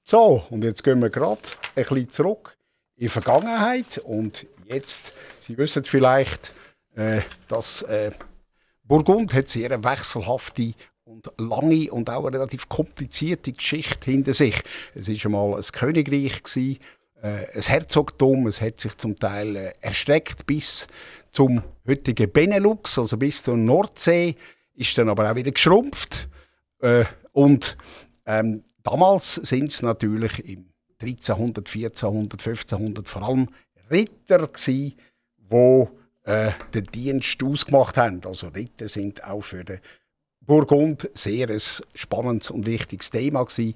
So, 0.05 0.45
und 0.51 0.65
jetzt 0.65 0.83
gehen 0.83 1.01
wir 1.01 1.11
gerade 1.11 1.41
ein 1.77 1.85
bisschen 1.85 2.11
zurück 2.11 2.57
in 2.97 3.03
die 3.03 3.09
Vergangenheit 3.09 3.99
und 3.99 4.47
jetzt, 4.67 5.13
Sie 5.41 5.57
wissen 5.59 5.85
vielleicht, 5.85 6.53
äh, 6.95 7.21
dass 7.49 7.83
äh, 7.83 8.13
Burgund 8.93 9.33
hat 9.33 9.49
sehr 9.49 9.71
eine 9.73 9.83
wechselhafte 9.83 10.75
und 11.05 11.27
lange 11.39 11.91
und 11.91 12.11
auch 12.11 12.27
eine 12.27 12.37
relativ 12.37 12.69
komplizierte 12.69 13.55
Geschichte 13.55 14.11
hinter 14.11 14.35
sich. 14.35 14.61
Es 14.95 15.09
war 15.09 15.25
einmal 15.25 15.59
ein 15.59 15.65
Königreich, 15.73 16.43
gewesen, 16.43 16.79
äh, 17.23 17.47
ein 17.55 17.63
Herzogtum, 17.63 18.49
es 18.49 18.61
hat 18.61 18.81
sich 18.81 18.95
zum 18.99 19.19
Teil 19.19 19.57
äh, 19.57 19.73
erstreckt 19.81 20.45
bis 20.45 20.89
zum 21.31 21.63
heutigen 21.87 22.31
Benelux, 22.31 22.99
also 22.99 23.17
bis 23.17 23.43
zur 23.43 23.57
Nordsee, 23.57 24.37
ist 24.75 24.99
dann 24.99 25.09
aber 25.09 25.31
auch 25.33 25.37
wieder 25.37 25.53
geschrumpft. 25.53 26.29
Äh, 26.81 27.07
und 27.33 27.79
ähm, 28.27 28.63
damals 28.83 29.37
sind 29.37 29.73
es 29.73 29.81
natürlich 29.81 30.39
im 30.45 30.67
1300, 31.01 31.67
1400, 31.67 32.47
1500 32.47 33.09
vor 33.09 33.23
allem 33.23 33.49
Ritter 33.91 34.51
die 34.67 34.95
äh, 36.25 36.53
den 36.75 36.85
Dienst 36.87 37.43
ausgemacht 37.43 37.97
haben. 37.97 38.21
Also 38.25 38.49
Ritter 38.49 38.89
sind 38.89 39.25
auch 39.25 39.43
für 39.43 39.65
den 39.65 39.81
Burgund 40.41 41.09
sehr 41.15 41.51
ein 41.51 41.61
spannendes 41.95 42.51
und 42.51 42.67
wichtiges 42.67 43.11
Thema 43.11 43.45
gewesen. 43.45 43.75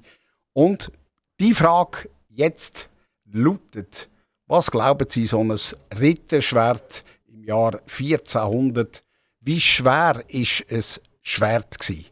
Und 0.53 0.91
die 1.39 1.53
Frage 1.53 2.09
jetzt 2.29 2.89
lautet, 3.25 4.09
was 4.47 4.71
glauben 4.71 5.07
Sie, 5.09 5.27
so 5.27 5.41
ein 5.41 5.57
Ritterschwert 5.99 7.03
im 7.27 7.43
Jahr 7.43 7.81
1400, 7.81 9.03
wie 9.41 9.59
schwer 9.59 10.23
ist 10.27 10.63
es 10.67 11.01
Schwert 11.21 11.79
gewesen? 11.79 12.05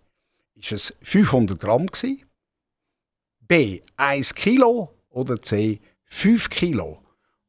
Es 0.58 0.94
500 1.02 1.60
Gramm 1.60 1.86
gewesen? 1.88 2.26
B 3.40 3.82
1 3.98 4.34
Kilo 4.34 4.94
oder 5.10 5.40
C 5.40 5.80
5 6.06 6.50
Kilo? 6.50 7.05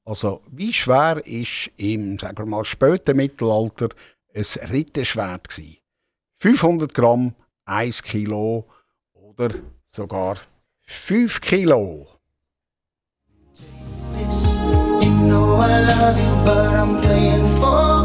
Also, 0.07 0.41
wie 0.53 0.73
schwer 0.73 1.21
ist 1.27 1.69
im 1.79 2.17
sagen 2.17 2.39
wir 2.39 2.47
mal, 2.47 2.65
späten 2.65 3.17
Mittelalter 3.17 3.89
ein 4.33 4.45
Ritterschwert 4.71 5.49
gewesen? 5.49 5.79
500 6.39 6.95
Gramm, 6.95 7.35
1 7.65 8.05
Kilo 8.05 8.69
oder 9.15 9.49
sogar 9.89 10.37
5 10.83 11.41
Kilo? 11.41 12.07
You 15.03 15.57
I 15.61 15.83
love 15.83 16.21
you, 16.21 16.45
but 16.45 16.73
I'm 16.77 17.01
playing 17.03 17.49
for 17.59 17.96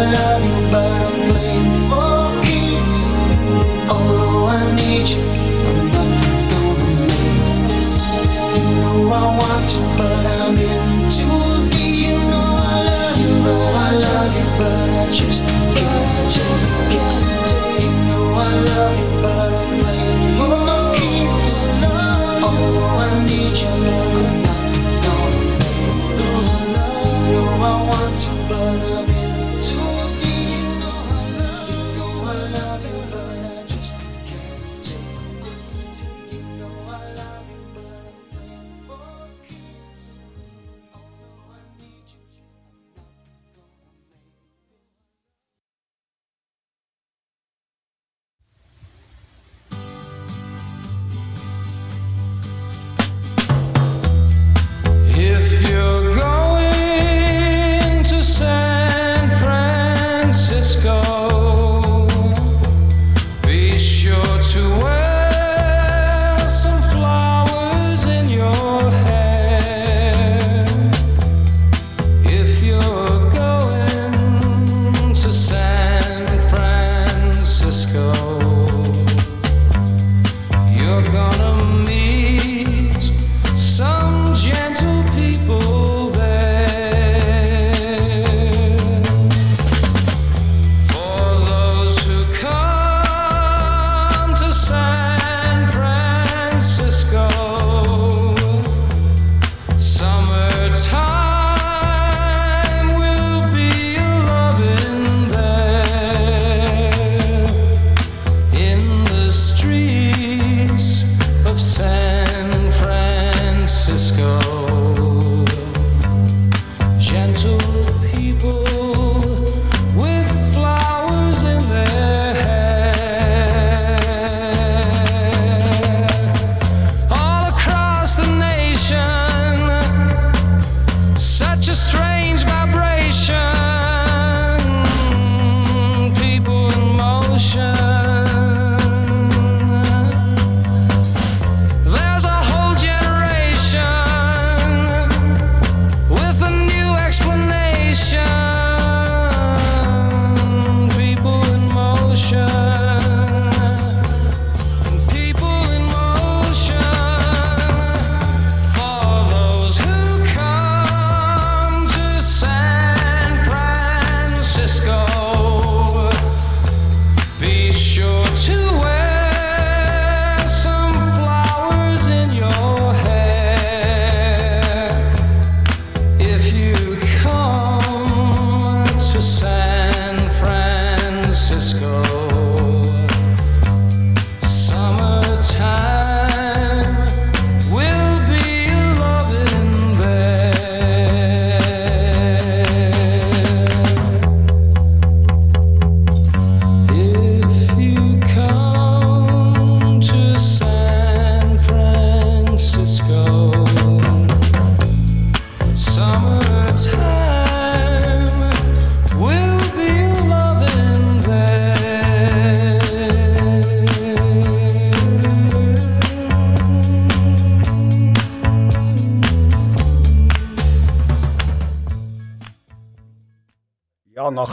love 0.00 0.39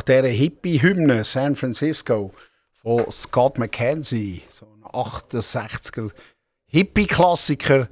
dieser 0.08 0.28
Hippie-Hymne 0.28 1.24
San 1.26 1.56
Francisco 1.56 2.32
von 2.72 3.12
Scott 3.12 3.58
McKenzie, 3.58 4.42
so 4.50 4.66
ein 4.66 4.84
68er 4.86 6.12
Hippie-Klassiker, 6.68 7.90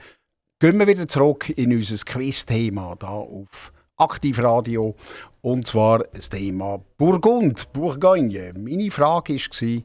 gehen 0.60 0.80
wir 0.80 0.88
wieder 0.88 1.08
zurück 1.08 1.49
in 1.49 1.75
unser 1.75 1.97
Quiz-Thema 2.06 2.95
hier 2.97 3.10
auf 3.10 3.73
Aktivradio. 3.97 4.95
Und 5.41 5.67
zwar 5.67 6.06
das 6.13 6.30
Thema 6.30 6.82
Burgund, 6.97 7.71
Bourgogne. 7.73 8.54
Meine 8.56 8.91
Frage 8.91 9.36
war, 9.36 9.84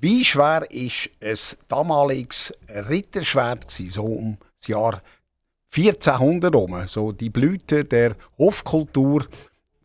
wie 0.00 0.24
schwer 0.24 0.62
war 0.62 0.62
ein 0.70 1.38
damaliges 1.68 2.54
Ritterschwert 2.68 3.70
so 3.70 4.04
um 4.04 4.38
das 4.56 4.68
Jahr 4.68 5.02
1400 5.76 6.54
herum, 6.54 6.86
so 6.86 7.12
die 7.12 7.28
Blüte 7.28 7.84
der 7.84 8.16
Hofkultur, 8.38 9.26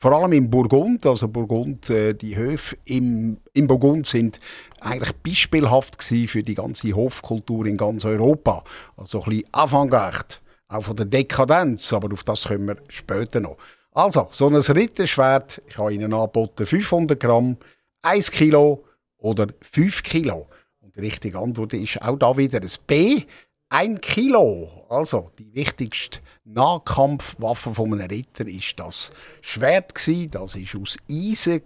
vor 0.03 0.11
allem 0.11 0.33
im 0.33 0.49
Burgund, 0.49 1.05
also 1.05 1.29
Burgund, 1.29 1.89
äh, 1.89 2.13
die 2.13 2.35
Höfe 2.35 2.75
im, 2.83 3.37
im 3.53 3.67
Burgund 3.67 4.05
sind 4.05 4.37
eigentlich 4.81 5.13
beispielhaft 5.13 6.03
für 6.03 6.43
die 6.43 6.55
ganze 6.55 6.91
Hofkultur 6.93 7.65
in 7.67 7.77
ganz 7.77 8.03
Europa. 8.03 8.65
Also 8.97 9.23
ein 9.23 9.29
bisschen 9.29 9.47
Avantgarde, 9.53 10.35
auch 10.67 10.83
von 10.83 10.97
der 10.97 11.05
Dekadenz, 11.05 11.93
aber 11.93 12.11
auf 12.11 12.25
das 12.25 12.43
kommen 12.43 12.67
wir 12.67 12.75
später 12.89 13.39
noch. 13.39 13.55
Also, 13.93 14.27
so 14.31 14.47
ein 14.47 14.55
Ritterschwert, 14.55 15.61
ich 15.67 15.77
habe 15.77 15.93
Ihnen 15.93 16.13
angeboten 16.13 16.65
500 16.65 17.17
Gramm, 17.17 17.55
1 18.01 18.29
Kilo 18.29 18.83
oder 19.15 19.47
5 19.61 20.03
Kilo. 20.03 20.47
Und 20.81 20.97
die 20.97 20.99
richtige 20.99 21.39
Antwort 21.39 21.71
ist 21.75 22.01
auch 22.01 22.17
da 22.17 22.35
wieder 22.35 22.59
ein 22.59 22.71
B, 22.87 23.21
1 23.69 24.01
Kilo. 24.01 24.85
Also, 24.89 25.31
die 25.39 25.55
wichtigste 25.55 26.19
Nahkampfwaffe 26.45 27.73
von 27.73 27.93
einem 27.93 28.07
Ritter 28.07 28.47
ist 28.47 28.77
das 28.77 29.11
Schwert 29.41 29.95
gsi, 29.95 30.27
das 30.29 30.55
ist 30.55 30.75
aus 30.75 30.97
Eisen 31.09 31.61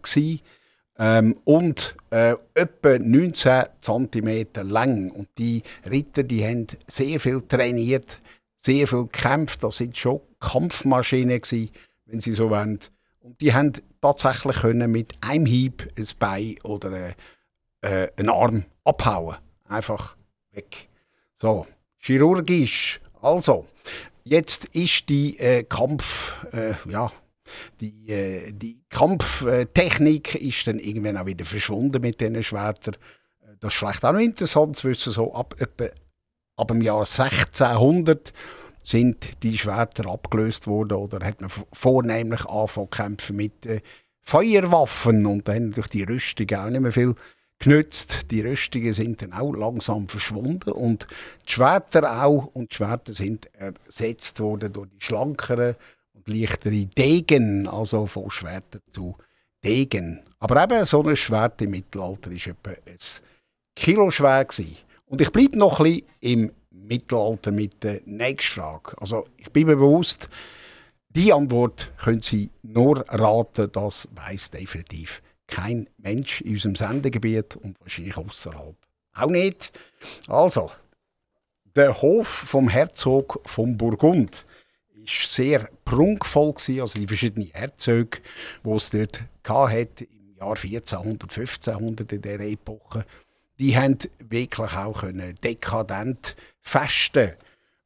ähm, 1.00 1.38
und 1.46 1.96
äh, 2.10 2.36
etwa 2.54 2.98
19 3.00 3.66
cm 3.80 4.48
lang. 4.64 5.12
Und 5.12 5.30
die 5.38 5.64
Ritter, 5.90 6.24
die 6.24 6.46
haben 6.46 6.68
sehr 6.88 7.20
viel 7.20 7.42
trainiert, 7.42 8.20
sehr 8.58 8.88
viel 8.88 9.04
gekämpft. 9.04 9.64
Das 9.64 9.78
sind 9.78 9.98
schon 9.98 10.22
Kampfmaschinen 10.40 11.42
gsi, 11.42 11.72
wenn 12.06 12.22
sie 12.22 12.34
so 12.34 12.50
wollen. 12.50 12.80
Und 13.20 13.42
die 13.42 13.54
haben 13.54 13.74
tatsächlich 14.02 14.58
können 14.58 14.92
mit 14.92 15.14
einem 15.22 15.46
Hieb 15.46 15.88
ein 15.98 16.08
Bein 16.20 16.56
oder 16.64 16.92
äh, 16.92 17.14
äh 17.82 18.12
einen 18.18 18.30
Arm 18.30 18.66
abhauen. 18.84 19.38
Einfach 19.68 20.16
weg. 20.52 20.88
So, 21.36 21.68
chirurgisch. 22.00 23.00
Also, 23.22 23.66
Jetzt 24.30 24.66
ist 24.76 25.08
die 25.08 25.40
äh, 25.40 25.64
Kampf, 25.64 26.36
äh, 26.52 26.74
ja, 26.90 27.12
die, 27.80 28.10
äh, 28.10 28.52
die 28.52 28.82
Kampftechnik 28.90 30.36
ist 30.36 30.68
dann 30.68 30.80
irgendwann 30.80 31.16
auch 31.16 31.26
wieder 31.26 31.46
verschwunden 31.46 32.02
mit 32.02 32.20
diesen 32.20 32.44
Schwertern. 32.44 32.98
Das 33.62 33.74
ist 33.74 33.80
vielleicht 33.80 34.04
auch 34.04 34.12
noch 34.12 34.20
interessant 34.20 34.76
zu 34.76 34.94
so 34.94 35.34
ab, 35.34 35.56
etwa, 35.60 35.86
ab 36.58 36.68
dem 36.68 36.82
Jahr 36.82 37.00
1600 37.00 38.34
sind 38.84 39.44
die 39.44 39.58
Schwerter 39.58 40.10
abgelöst 40.10 40.68
worden 40.68 40.98
oder 40.98 41.26
hat 41.26 41.40
man 41.40 41.50
vornehmlich 41.72 42.46
angefangen 42.46 43.18
mit 43.32 43.66
äh, 43.66 43.80
Feuerwaffen 44.24 45.26
und 45.26 45.48
dann 45.48 45.72
durch 45.72 45.88
die 45.88 46.04
Rüstung 46.04 46.52
auch 46.52 46.70
nicht 46.70 46.82
mehr 46.82 46.92
viel 46.92 47.16
genützt. 47.60 48.32
Die 48.32 48.42
Rüstungen 48.42 48.94
sind 48.94 49.22
dann 49.22 49.34
auch 49.34 49.54
langsam 49.54 50.08
verschwunden 50.08 50.72
und 50.72 51.08
die 51.48 51.54
Schwerter 51.54 52.24
auch. 52.24 52.46
Und 52.54 52.72
die 52.72 52.76
Schwerter 52.76 53.14
sind 53.14 53.50
ersetzt 53.56 54.40
worden 54.40 54.74
durch 54.74 54.90
die 54.90 55.02
schlankeren 55.02 55.76
und 56.14 56.28
leichtere 56.28 56.86
Degen, 56.86 57.68
also 57.68 58.06
von 58.06 58.30
Schwertern 58.30 58.82
zu 58.92 59.16
Degen. 59.64 60.22
Aber 60.40 60.64
eben 60.64 60.86
so 60.86 61.04
ein 61.04 61.16
Schwert 61.16 61.62
im 61.62 61.72
Mittelalter 61.72 62.32
war 62.32 62.38
etwa 62.38 62.70
ein 62.70 62.98
Kilo 63.76 64.12
schwer. 64.12 64.46
Gewesen. 64.46 64.78
Und 65.06 65.22
ich 65.22 65.32
bleibe 65.32 65.58
noch 65.58 65.80
ein 65.80 66.02
im 66.20 66.52
Mittelalter 66.70 67.52
mit 67.52 67.84
der 67.84 68.02
nächsten 68.06 68.62
Frage. 68.62 69.00
Also 69.00 69.26
ich 69.38 69.52
bin 69.52 69.68
mir 69.68 69.76
bewusst, 69.76 70.30
die 71.10 71.34
Antwort 71.34 71.92
können 72.04 72.22
Sie 72.22 72.52
nur 72.62 73.04
raten, 73.10 73.72
das 73.72 74.08
weiß 74.12 74.52
definitiv 74.52 75.22
kein 75.48 75.90
Mensch 75.98 76.42
in 76.42 76.54
unserem 76.54 76.76
Sendegebiet 76.76 77.56
und 77.56 77.80
wahrscheinlich 77.80 78.18
außerhalb. 78.18 78.76
Auch 79.14 79.30
nicht. 79.30 79.72
Also, 80.28 80.72
der 81.76 82.02
Hof 82.02 82.28
vom 82.28 82.70
Herzog 82.70 83.40
von 83.46 83.78
Burgund 83.78 84.48
ist 85.04 85.32
sehr 85.32 85.70
prunkvoll 85.86 86.54
gewesen, 86.54 86.82
also 86.82 87.00
die 87.00 87.08
verschiedenen 87.08 87.50
Herzöge, 87.52 88.20
die 88.64 88.72
es 88.72 88.90
dort 88.90 89.22
hat 89.48 90.02
im 90.02 90.36
Jahr 90.36 90.58
1400, 90.58 91.24
1500 91.24 92.12
in 92.12 92.22
dieser 92.22 92.42
Epoche, 92.42 93.06
die 93.60 93.78
haben 93.78 93.98
wirklich 94.20 94.74
auch 94.74 95.02
können 95.02 95.36
dekadent 95.44 96.36
festen. 96.62 97.34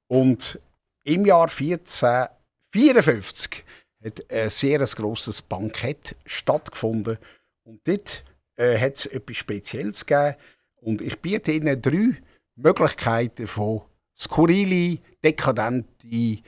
Und 0.08 0.60
im 1.04 1.26
Jahr 1.26 1.50
1454 1.50 3.65
hat 4.04 4.32
ein 4.32 4.50
sehr 4.50 4.80
grosses 4.80 5.41
Bankett 5.41 6.15
stattgefunden 6.26 7.17
und 7.63 7.88
dort 7.88 8.24
äh, 8.56 8.78
hat 8.78 8.95
es 8.95 9.06
etwas 9.06 9.38
Spezielles 9.38 10.06
gegeben. 10.06 10.36
Und 10.78 11.02
ich 11.02 11.19
biete 11.19 11.52
Ihnen 11.52 11.82
drei 11.82 12.17
Möglichkeiten 12.56 13.47
von 13.47 13.82
skurrile, 14.17 15.00
dekadente 15.24 16.08
äh, 16.08 16.41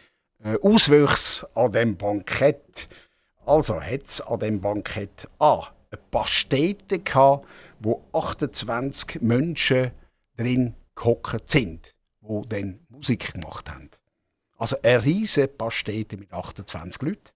Auswüchse 0.61 1.47
an 1.55 1.71
dem 1.71 1.97
Bankett. 1.97 2.89
Also 3.45 3.81
hat 3.81 4.03
es 4.03 4.21
an 4.21 4.39
dem 4.39 4.61
Bankett 4.61 5.27
A 5.39 5.73
eine 5.91 6.01
Pastete 6.09 6.99
gehabt, 6.99 7.47
wo 7.79 8.03
28 8.13 9.21
Menschen 9.21 9.91
drin 10.37 10.75
gehockt 10.95 11.49
sind, 11.49 11.95
die 12.21 12.41
dann 12.49 12.79
Musik 12.89 13.33
gemacht 13.33 13.69
haben. 13.69 13.89
Also 14.57 14.77
eine 14.81 15.03
riesige 15.03 15.47
Pastete 15.47 16.17
mit 16.17 16.31
28 16.31 17.01
Leuten. 17.01 17.31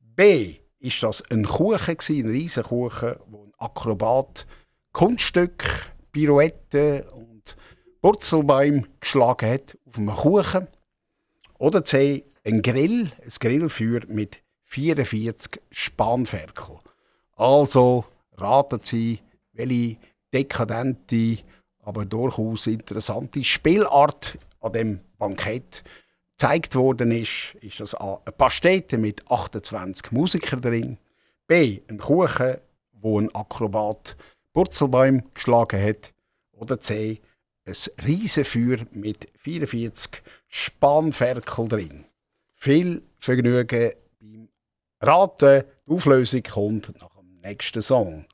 B 0.00 0.59
ist 0.80 1.02
das 1.02 1.22
ein 1.30 1.44
Kuchen 1.44 1.96
gewesen, 1.96 2.26
ein 2.26 2.30
riesiger 2.30 2.68
Kuchen, 2.68 3.16
wo 3.26 3.44
ein 3.44 3.52
Akrobat 3.58 4.46
Kunststück, 4.92 5.92
Pirouetten 6.10 7.02
und 7.10 7.56
Purzelbäume 8.00 8.84
geschlagen 8.98 9.50
hat 9.50 9.78
auf 9.86 9.98
einem 9.98 10.14
Kuchen. 10.14 10.66
Oder 11.58 11.84
C, 11.84 12.24
ein 12.44 12.62
Grill, 12.62 13.12
ein 13.22 13.32
Grillfeuer 13.38 14.00
mit 14.08 14.42
44 14.64 15.60
Spanferkel. 15.70 16.78
Also 17.36 18.04
raten 18.36 18.80
Sie, 18.82 19.20
welche 19.52 19.98
dekadente, 20.32 21.38
aber 21.82 22.06
durchaus 22.06 22.66
interessante 22.66 23.44
Spielart 23.44 24.38
an 24.60 24.72
dem 24.72 25.00
Bankett 25.18 25.84
gezeigt 26.40 26.74
worden 26.74 27.10
ist, 27.10 27.54
ist 27.60 27.80
das 27.80 27.94
A, 27.94 28.18
eine 28.24 28.32
Pastete 28.32 28.96
mit 28.96 29.30
28 29.30 30.10
Musikern 30.10 30.62
drin, 30.62 30.98
B, 31.46 31.82
ein 31.86 31.98
Kuchen, 31.98 32.56
wo 32.92 33.20
ein 33.20 33.34
Akrobat 33.34 34.16
Purzelbäume 34.54 35.22
geschlagen 35.34 35.82
hat, 35.82 36.14
oder 36.52 36.80
C, 36.80 37.20
ein 37.66 37.74
Riesenfeuer 38.06 38.78
mit 38.92 39.26
44 39.36 40.22
Spanferkel 40.48 41.68
drin. 41.68 42.06
Viel 42.54 43.02
Vergnügen 43.18 43.92
beim 44.18 44.48
Raten. 45.02 45.64
Die 45.86 45.92
Auflösung 45.92 46.42
kommt 46.42 47.02
nach 47.02 47.16
dem 47.16 47.38
nächsten 47.42 47.82
Song. 47.82 48.24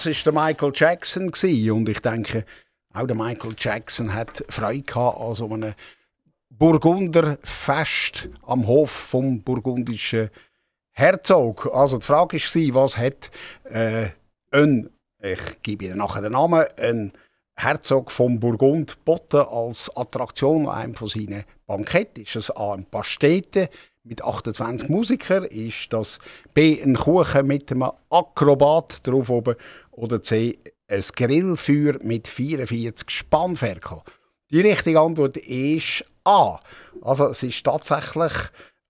Das 0.00 0.16
ist 0.16 0.24
der 0.24 0.32
Michael 0.32 0.72
Jackson 0.74 1.26
und 1.26 1.88
ich 1.90 2.00
denke, 2.00 2.46
auch 2.94 3.06
der 3.06 3.14
Michael 3.14 3.54
Jackson 3.58 4.14
hat 4.14 4.42
Freude 4.48 4.80
gehabt 4.80 5.20
an 5.20 5.34
so 5.34 5.52
einem 5.52 5.74
Burgunderfest 6.48 8.30
am 8.46 8.66
Hof 8.66 8.90
vom 8.90 9.42
burgundischen 9.42 10.30
Herzog. 10.92 11.68
Also 11.74 11.98
die 11.98 12.06
Frage 12.06 12.38
war, 12.38 12.82
was 12.82 12.96
hat 12.96 13.30
äh, 13.64 14.08
ein, 14.50 14.88
ich 15.22 15.60
gebe 15.62 15.84
Ihnen 15.84 15.98
nachher 15.98 16.22
den 16.22 16.32
Namen, 16.32 16.64
ein 16.78 17.12
Herzog 17.54 18.10
von 18.10 18.40
Burgund 18.40 18.96
geboten 18.96 19.46
als 19.50 19.94
Attraktion 19.94 20.66
an 20.66 20.76
einem 20.76 20.94
von 20.94 21.08
seinen 21.08 21.44
Banketten? 21.66 22.22
Ist 22.22 22.36
es 22.36 22.50
A, 22.56 22.72
ein 22.72 22.86
Pastete 22.86 23.68
mit 24.02 24.24
28 24.24 24.88
Musikern? 24.88 25.44
Ist 25.44 25.92
das 25.92 26.20
B, 26.54 26.82
ein 26.82 26.96
Kuchen 26.96 27.46
mit 27.46 27.70
einem 27.70 27.90
Akrobat 28.08 29.06
drauf 29.06 29.28
oben? 29.28 29.56
Oder 29.90 30.22
C, 30.22 30.58
ein 30.88 31.04
Grillfeuer 31.14 31.98
mit 32.02 32.28
44 32.28 33.10
Spannferkeln? 33.10 34.00
Die 34.50 34.60
richtige 34.60 35.00
Antwort 35.00 35.36
ist 35.36 36.04
A. 36.24 36.58
Also 37.02 37.28
es 37.28 37.42
ist 37.42 37.64
tatsächlich 37.64 38.32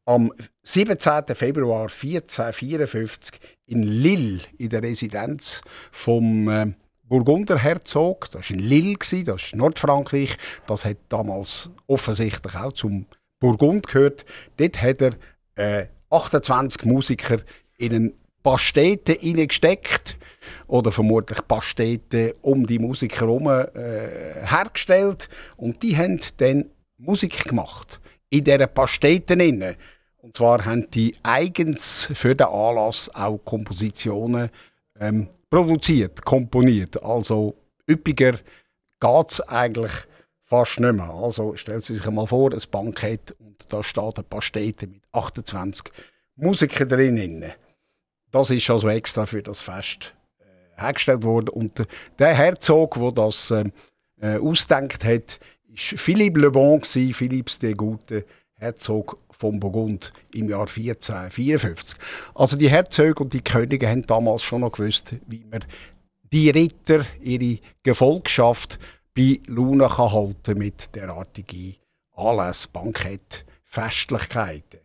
am 0.06 0.32
17. 0.62 1.34
Februar 1.34 1.82
1454 1.82 3.38
in 3.66 3.82
Lille, 3.82 4.40
in 4.58 4.70
der 4.70 4.82
Residenz 4.82 5.60
vom 5.92 6.48
äh, 6.48 6.72
Burgunderherzog. 7.04 8.30
Das 8.30 8.50
war 8.50 8.56
in 8.56 8.60
Lille, 8.60 8.96
das 8.98 9.42
ist 9.42 9.54
Nordfrankreich. 9.54 10.36
Das 10.66 10.84
hat 10.84 10.96
damals 11.08 11.70
offensichtlich 11.86 12.54
auch 12.56 12.72
zum 12.72 13.06
Burgund 13.38 13.86
gehört. 13.86 14.24
Dort 14.56 14.80
hat 14.80 15.02
er 15.02 15.12
äh, 15.56 15.86
28 16.10 16.84
Musiker 16.84 17.38
in 17.76 17.94
einen 17.94 18.14
Pastete 18.42 19.12
hineingesteckt 19.12 20.18
oder 20.66 20.92
vermutlich 20.92 21.38
Pastete 21.46 22.34
um 22.42 22.66
die 22.66 22.78
Musiker 22.78 23.20
herum 23.26 23.48
äh, 23.48 24.44
hergestellt 24.44 25.28
und 25.56 25.82
die 25.82 25.96
haben 25.96 26.20
dann 26.38 26.66
Musik 26.98 27.44
gemacht 27.44 28.00
in 28.28 28.44
dieser 28.44 28.66
Pastete 28.66 29.34
inne. 29.34 29.76
Und 30.18 30.36
zwar 30.36 30.64
haben 30.64 30.90
die 30.90 31.14
eigens 31.22 32.10
für 32.12 32.34
den 32.34 32.46
Anlass 32.46 33.10
auch 33.14 33.38
Kompositionen 33.38 34.50
ähm, 34.98 35.28
produziert, 35.48 36.24
komponiert. 36.24 37.02
Also 37.02 37.54
üppiger 37.88 38.32
geht 38.32 39.30
es 39.30 39.40
eigentlich 39.40 39.92
fast 40.44 40.80
nicht 40.80 40.92
mehr. 40.92 41.10
Also 41.10 41.56
stellen 41.56 41.80
Sie 41.80 41.94
sich 41.94 42.10
mal 42.10 42.26
vor, 42.26 42.52
ein 42.52 42.62
Bankett 42.70 43.34
und 43.38 43.72
da 43.72 43.82
steht 43.82 44.16
eine 44.16 44.24
Pastete 44.24 44.86
mit 44.86 45.02
28 45.12 45.84
Musikern 46.36 46.88
drin. 46.88 47.44
Das 48.30 48.50
ist 48.50 48.68
also 48.70 48.88
extra 48.88 49.26
für 49.26 49.42
das 49.42 49.60
Fest 49.60 50.14
hergestellt 50.80 51.22
worden. 51.22 51.48
Und 51.48 51.86
der 52.18 52.34
Herzog, 52.34 52.94
der 52.94 53.12
das 53.12 53.50
ähm, 53.50 53.72
äh, 54.20 54.38
ausdenkt 54.38 55.04
hat, 55.04 55.40
ist 55.72 56.00
Philippe 56.00 56.40
Le 56.40 56.50
Bon, 56.50 56.82
Philipps 56.82 57.58
der 57.58 57.74
Gute, 57.74 58.24
Herzog 58.54 59.18
von 59.30 59.58
Burgund 59.58 60.12
im 60.34 60.50
Jahr 60.50 60.68
1454. 60.68 61.98
Also 62.34 62.56
die 62.56 62.68
Herzöge 62.68 63.22
und 63.22 63.32
die 63.32 63.42
Könige 63.42 63.88
haben 63.88 64.06
damals 64.06 64.42
schon 64.42 64.60
noch 64.60 64.72
gewusst, 64.72 65.14
wie 65.26 65.44
man 65.50 65.64
die 66.32 66.50
Ritter, 66.50 67.04
ihre 67.20 67.58
Gefolgschaft 67.82 68.78
bei 69.16 69.40
Laune 69.46 69.88
kann 69.88 70.12
halten 70.12 70.58
mit 70.58 70.94
derartigen 70.94 71.76
Anlässe, 72.14 72.68
Bankett, 72.72 73.44
Festlichkeiten. 73.64 74.80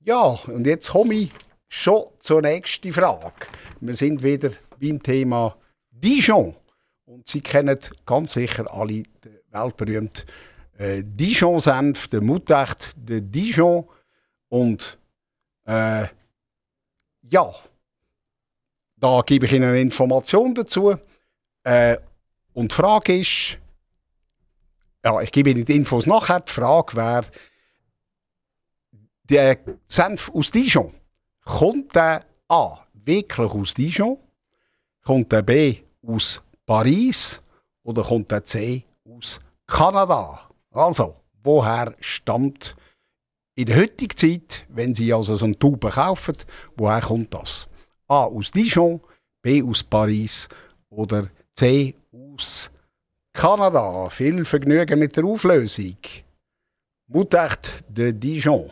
Ja, 0.00 0.38
und 0.46 0.66
jetzt 0.66 0.90
komme 0.90 1.14
ich 1.14 1.30
schon 1.68 2.04
zur 2.18 2.42
nächsten 2.42 2.92
Frage. 2.92 3.46
Wir 3.80 3.94
sind 3.94 4.22
wieder 4.22 4.50
beim 4.78 5.02
Thema 5.02 5.56
Dijon. 5.90 6.56
Und 7.04 7.26
Sie 7.26 7.40
kennen 7.40 7.78
ganz 8.04 8.32
sicher 8.32 8.72
alle 8.72 9.02
den 9.02 9.38
weltberühmten 9.50 10.24
äh, 10.76 11.02
Dijon-Senf, 11.04 12.08
der 12.08 12.20
Mutacht 12.20 12.94
de 12.96 13.20
Dijon. 13.20 13.88
Und 14.48 14.98
äh, 15.64 16.06
ja, 17.30 17.54
da 18.96 19.22
gebe 19.24 19.46
ich 19.46 19.52
Ihnen 19.52 19.70
eine 19.70 19.80
Information 19.80 20.54
dazu. 20.54 20.96
Äh, 21.64 21.96
und 22.52 22.72
die 22.72 22.74
Frage 22.74 23.18
ist, 23.20 23.58
ja, 25.04 25.20
ich 25.20 25.32
gebe 25.32 25.50
Ihnen 25.50 25.64
die 25.64 25.76
Infos 25.76 26.06
nachher. 26.06 26.40
Die 26.40 26.52
Frage 26.52 26.96
wäre, 26.96 27.26
der 29.24 29.58
Senf 29.86 30.30
aus 30.34 30.50
Dijon, 30.50 30.94
kommt 31.44 31.94
der 31.94 32.24
A 32.48 32.78
wirklich 32.92 33.50
aus 33.50 33.74
Dijon? 33.74 34.18
Kommt 35.08 35.32
der 35.32 35.40
B 35.40 35.78
aus 36.06 36.38
Paris? 36.66 37.42
Oder 37.82 38.02
kommt 38.02 38.30
der 38.30 38.44
C 38.44 38.84
aus 39.08 39.40
Kanada? 39.66 40.50
Also, 40.70 41.14
woher 41.42 41.94
stammt 41.98 42.76
in 43.54 43.64
der 43.64 43.76
heutigen 43.78 44.14
Zeit, 44.14 44.66
wenn 44.68 44.94
Sie 44.94 45.10
also 45.10 45.34
so 45.34 45.46
einen 45.46 45.58
Tube 45.58 45.88
kaufen, 45.88 46.36
woher 46.76 47.00
kommt 47.00 47.32
das? 47.32 47.70
A 48.06 48.24
aus 48.24 48.50
Dijon, 48.50 49.00
B 49.40 49.62
aus 49.62 49.82
Paris 49.82 50.46
oder 50.90 51.28
C 51.54 51.94
aus 52.12 52.70
Kanada. 53.32 54.10
Viel 54.10 54.44
Vergnügen 54.44 54.98
mit 54.98 55.16
der 55.16 55.24
Auflösung. 55.24 55.96
Mutacht 57.06 57.82
de 57.88 58.12
Dijon. 58.12 58.70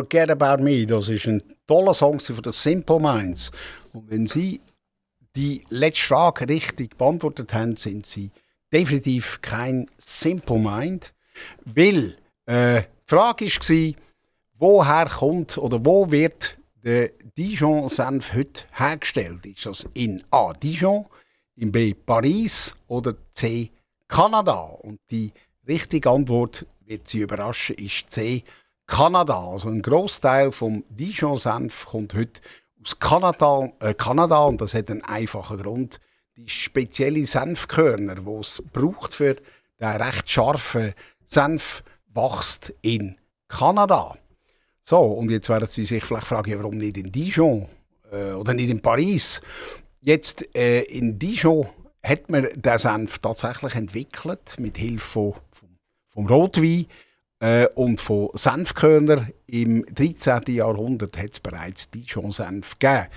Forget 0.00 0.30
About 0.30 0.62
Me. 0.62 0.86
Das 0.86 1.10
ist 1.10 1.26
ein 1.26 1.42
toller 1.66 1.92
Song 1.92 2.20
von 2.20 2.40
den 2.40 2.52
Simple 2.52 2.98
Minds. 2.98 3.50
Und 3.92 4.10
wenn 4.10 4.26
Sie 4.26 4.58
die 5.36 5.60
letzte 5.68 6.06
Frage 6.06 6.48
richtig 6.48 6.96
beantwortet 6.96 7.52
haben, 7.52 7.76
sind 7.76 8.06
Sie 8.06 8.30
definitiv 8.72 9.42
kein 9.42 9.90
Simple 9.98 10.58
Mind. 10.58 11.12
Weil 11.66 12.16
äh, 12.46 12.84
die 12.84 12.86
Frage 13.04 13.44
war, 13.44 13.94
woher 14.54 15.04
kommt 15.04 15.58
oder 15.58 15.84
wo 15.84 16.10
wird 16.10 16.56
der 16.82 17.10
Dijon-Senf 17.36 18.32
heute 18.32 18.64
hergestellt? 18.72 19.44
Ist 19.44 19.66
das 19.66 19.86
in 19.92 20.24
A. 20.30 20.54
Dijon, 20.54 21.04
in 21.56 21.70
B. 21.70 21.92
Paris 21.92 22.74
oder 22.88 23.14
C. 23.32 23.70
Kanada? 24.08 24.62
Und 24.80 24.98
die 25.10 25.30
richtige 25.68 26.08
Antwort 26.08 26.64
wird 26.86 27.06
Sie 27.06 27.18
überraschen, 27.18 27.76
ist 27.76 28.10
C. 28.10 28.44
Kanada. 28.90 29.38
Also 29.38 29.68
ein 29.68 29.82
Großteil 29.82 30.50
vom 30.50 30.84
Dijon-Senf 30.90 31.86
kommt 31.86 32.12
heute 32.12 32.40
aus 32.82 32.98
Kanada, 32.98 33.72
äh, 33.78 33.94
Kanada 33.94 34.44
und 34.44 34.60
das 34.60 34.74
hat 34.74 34.90
einen 34.90 35.02
einfachen 35.02 35.62
Grund. 35.62 36.00
Die 36.36 36.48
spezielle 36.48 37.24
Senfkörner, 37.24 38.16
die 38.16 38.40
es 38.40 38.62
braucht 38.72 39.14
für 39.14 39.36
den 39.78 39.88
recht 39.88 40.28
scharfen 40.28 40.92
Senf, 41.26 41.84
wächst 42.12 42.74
in 42.82 43.16
Kanada. 43.48 44.16
So, 44.82 44.98
und 44.98 45.30
jetzt 45.30 45.48
werden 45.48 45.68
Sie 45.68 45.84
sich 45.84 46.04
vielleicht 46.04 46.26
fragen, 46.26 46.58
warum 46.58 46.76
nicht 46.76 46.96
in 46.96 47.12
Dijon 47.12 47.68
äh, 48.10 48.32
oder 48.32 48.54
nicht 48.54 48.70
in 48.70 48.82
Paris. 48.82 49.40
Jetzt 50.00 50.54
äh, 50.56 50.82
in 50.82 51.16
Dijon 51.18 51.68
hat 52.02 52.28
man 52.28 52.48
den 52.54 52.78
Senf 52.78 53.20
tatsächlich 53.20 53.76
entwickelt 53.76 54.56
mit 54.58 54.76
Hilfe 54.78 55.34
vom, 55.52 55.78
vom 56.08 56.26
Rotwein 56.26 56.86
äh, 57.40 57.66
und 57.74 58.00
von 58.00 58.30
Senfkörner 58.34 59.28
im 59.46 59.84
13. 59.86 60.42
Jahrhundert 60.54 61.18
hat 61.18 61.32
es 61.32 61.40
bereits 61.40 61.90
Dijon-Senf 61.90 62.78
gegeben. 62.78 63.08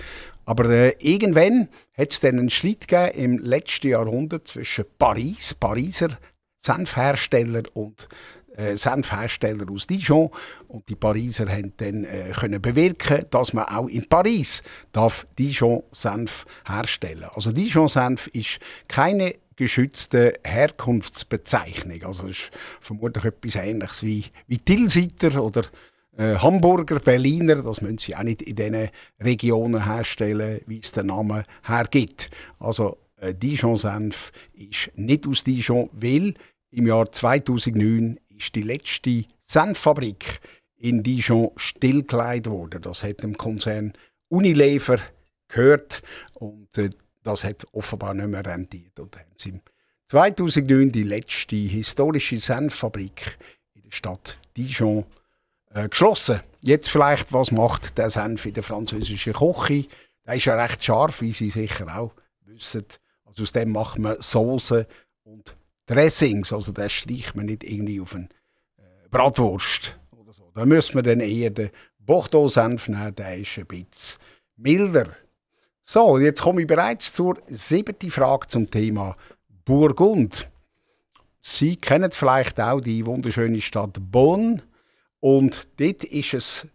Aber 0.46 0.68
äh, 0.68 0.94
irgendwann 0.98 1.68
hat 1.96 2.12
es 2.12 2.20
dann 2.20 2.38
einen 2.38 2.50
Streit 2.50 2.88
gegeben 2.88 3.18
im 3.18 3.38
letzten 3.38 3.88
Jahrhundert 3.88 4.48
zwischen 4.48 4.84
Paris, 4.98 5.54
Pariser 5.54 6.18
Senfhersteller 6.64 7.62
und 7.74 8.08
äh, 8.56 8.76
Senfhersteller 8.76 9.70
aus 9.70 9.86
Dijon. 9.86 10.30
Und 10.68 10.88
die 10.88 10.96
Pariser 10.96 11.48
haben 11.48 11.72
dann 11.76 12.04
äh, 12.04 12.32
können 12.34 12.60
bewirken, 12.60 13.26
dass 13.30 13.52
man 13.52 13.64
auch 13.64 13.88
in 13.88 14.08
Paris 14.08 14.62
darf 14.92 15.26
Dijon-Senf 15.38 16.46
herstellen. 16.66 17.26
Also 17.34 17.52
Dijon-Senf 17.52 18.28
ist 18.28 18.58
keine 18.88 19.34
geschützte 19.56 20.34
Herkunftsbezeichnung. 20.44 22.04
Also 22.04 22.28
es 22.28 22.38
ist 22.38 22.50
vermutlich 22.80 23.24
etwas 23.24 23.56
Ähnliches 23.56 24.02
wie, 24.02 24.24
wie 24.46 24.58
Tilsiter 24.58 25.42
oder 25.42 25.62
äh, 26.16 26.36
Hamburger, 26.36 27.00
Berliner. 27.00 27.62
Das 27.62 27.80
müssen 27.80 27.98
sie 27.98 28.16
auch 28.16 28.22
nicht 28.22 28.42
in 28.42 28.56
diesen 28.56 28.88
Regionen 29.20 29.84
herstellen, 29.84 30.60
wie 30.66 30.78
es 30.78 30.92
der 30.92 31.04
Name 31.04 31.44
hergibt. 31.62 32.30
Also 32.58 32.98
äh, 33.16 33.34
Dijon-Senf 33.34 34.32
ist 34.52 34.90
nicht 34.96 35.26
aus 35.26 35.44
Dijon, 35.44 35.88
weil 35.92 36.34
im 36.70 36.86
Jahr 36.86 37.10
2009 37.10 38.18
ist 38.36 38.54
die 38.54 38.62
letzte 38.62 39.24
Senffabrik 39.40 40.40
in 40.76 41.02
Dijon 41.02 41.50
stillgelegt 41.56 42.48
worden. 42.48 42.82
Das 42.82 43.02
hat 43.02 43.22
dem 43.22 43.36
Konzern 43.36 43.92
Unilever 44.28 44.98
gehört 45.48 46.02
und 46.34 46.76
äh, 46.78 46.90
das 47.24 47.42
hat 47.42 47.66
offenbar 47.72 48.14
nicht 48.14 48.28
mehr 48.28 48.44
rentiert. 48.44 48.98
Und 49.00 49.16
haben 49.16 49.32
sie 49.34 49.60
2009 50.08 50.92
die 50.92 51.02
letzte 51.02 51.56
historische 51.56 52.38
Senffabrik 52.38 53.38
in 53.74 53.82
der 53.82 53.90
Stadt 53.90 54.38
Dijon 54.56 55.04
äh, 55.70 55.88
geschlossen. 55.88 56.40
Jetzt 56.60 56.90
vielleicht, 56.90 57.32
was 57.32 57.50
macht 57.50 57.98
der 57.98 58.10
Senf 58.10 58.46
in 58.46 58.54
der 58.54 58.62
französischen 58.62 59.32
Küche? 59.32 59.88
Der 60.26 60.36
ist 60.36 60.44
ja 60.44 60.54
recht 60.54 60.84
scharf, 60.84 61.20
wie 61.20 61.32
Sie 61.32 61.50
sicher 61.50 61.98
auch 61.98 62.12
wissen. 62.42 62.84
Also 63.24 63.42
aus 63.42 63.52
dem 63.52 63.72
macht 63.72 63.98
man 63.98 64.16
Soße 64.20 64.86
und 65.24 65.56
Dressings. 65.86 66.52
Also 66.52 66.72
das 66.72 66.92
streicht 66.92 67.34
man 67.34 67.46
nicht 67.46 67.64
irgendwie 67.64 68.00
auf 68.00 68.14
eine 68.14 68.28
äh, 68.76 69.08
Bratwurst 69.10 69.98
oder 70.12 70.32
so. 70.32 70.50
Da 70.54 70.64
müssen 70.64 70.94
wir 70.94 71.02
dann 71.02 71.20
eher 71.20 71.50
den 71.50 71.70
Bordeaux-Senf 71.98 72.88
nehmen, 72.88 73.14
der 73.14 73.38
ist 73.38 73.58
ein 73.58 73.66
bisschen 73.66 74.20
milder. 74.56 75.08
So, 75.86 76.18
jetzt 76.18 76.40
komme 76.40 76.62
ich 76.62 76.66
bereits 76.66 77.12
zur 77.12 77.36
siebten 77.46 78.10
Frage 78.10 78.48
zum 78.48 78.70
Thema 78.70 79.18
Burgund. 79.66 80.48
Sie 81.42 81.76
kennen 81.76 82.10
vielleicht 82.10 82.58
auch 82.58 82.80
die 82.80 83.04
wunderschöne 83.04 83.60
Stadt 83.60 83.98
Bonn. 84.00 84.62
Und 85.20 85.68
dort 85.78 86.04
ist 86.04 86.32
es 86.32 86.66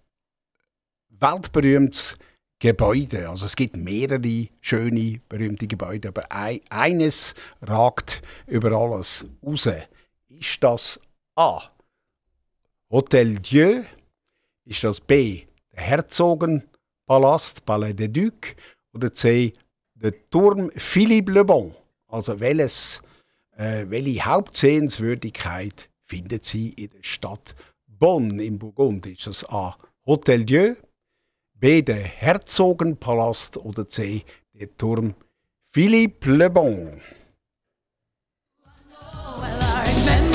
weltberühmtes 1.09 2.19
Gebäude. 2.59 3.27
Also 3.27 3.47
es 3.47 3.55
gibt 3.55 3.77
mehrere 3.77 4.47
schöne, 4.61 5.19
berühmte 5.27 5.65
Gebäude, 5.65 6.09
aber 6.09 6.31
eines 6.31 7.33
ragt 7.63 8.21
über 8.45 8.71
alles 8.73 9.25
raus. 9.43 9.69
Ist 10.27 10.63
das 10.63 10.99
A. 11.35 11.63
Hotel 12.91 13.39
Dieu? 13.39 13.81
Ist 14.65 14.83
das 14.83 15.01
B. 15.01 15.45
Der 15.73 15.81
Herzogenpalast, 15.81 17.65
Palais 17.65 17.95
des 17.95 18.13
Ducs? 18.13 18.55
Oder 18.93 19.13
C, 19.13 19.53
der 19.95 20.13
Turm 20.29 20.71
Philippe 20.75 21.31
Le 21.31 21.45
Bon. 21.45 21.73
Also 22.07 22.39
welches, 22.39 23.01
äh, 23.57 23.85
welche 23.87 24.25
Hauptsehenswürdigkeit 24.25 25.89
findet 26.05 26.45
Sie 26.45 26.69
in 26.69 26.89
der 26.89 27.03
Stadt 27.03 27.55
Bonn 27.87 28.39
im 28.39 28.57
Burgund? 28.57 29.05
Ist 29.05 29.27
das 29.27 29.47
A. 29.49 29.77
Hotel 30.05 30.45
Dieu, 30.45 30.75
B. 31.53 31.81
der 31.81 31.97
Herzogenpalast 31.97 33.57
oder 33.57 33.87
C. 33.87 34.23
der 34.53 34.75
Turm 34.75 35.13
Philippe 35.71 36.31
Le 36.31 36.49
Bon? 36.49 37.01
woke 40.01 40.28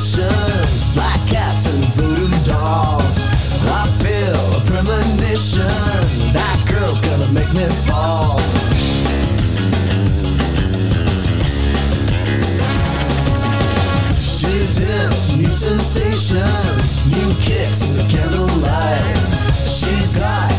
apparitions, 0.00 0.94
black 0.94 1.20
cats 1.28 1.66
and 1.66 1.84
voodoo 1.94 2.28
dolls. 2.44 3.18
I 3.68 3.86
feel 4.00 4.40
a 4.56 4.60
premonition 4.66 5.66
that 6.32 6.58
girl's 6.70 7.00
gonna 7.00 7.30
make 7.32 7.52
me 7.52 7.66
fall. 7.86 8.38
She's 14.18 14.80
in 14.80 15.42
new 15.42 15.50
sensations, 15.50 17.06
new 17.06 17.34
kicks 17.42 17.84
in 17.84 17.96
the 17.96 18.06
candlelight. 18.08 19.16
She's 19.54 20.14
got 20.14 20.49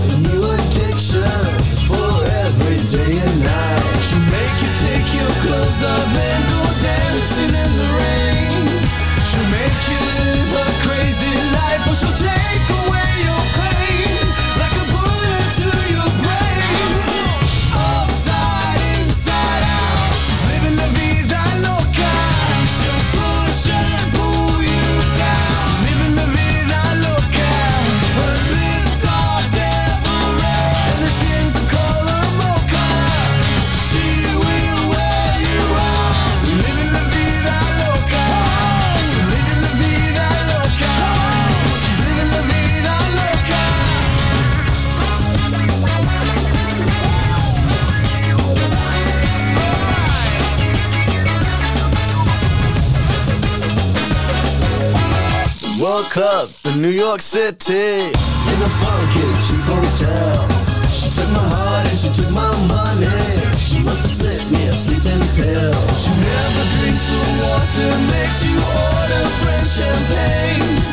up 56.17 56.49
in 56.65 56.81
New 56.81 56.89
York 56.89 57.21
City 57.21 58.09
in 58.09 58.57
a 58.63 58.71
funky 58.81 59.27
cheap 59.45 59.63
hotel. 59.63 60.47
She 60.91 61.07
took 61.13 61.29
my 61.31 61.45
heart 61.45 61.87
and 61.87 61.97
she 61.97 62.09
took 62.09 62.31
my 62.31 62.51
money. 62.67 63.07
She 63.55 63.83
must 63.83 64.01
have 64.03 64.11
slipped 64.11 64.49
me 64.51 64.67
a 64.67 64.73
sleeping 64.73 65.23
pill. 65.37 65.77
She 66.01 66.11
never 66.11 66.63
drinks 66.75 67.05
the 67.05 67.21
water, 67.39 67.91
makes 68.11 68.43
you 68.43 68.55
order 68.59 69.23
French 69.39 69.69
champagne. 69.71 70.83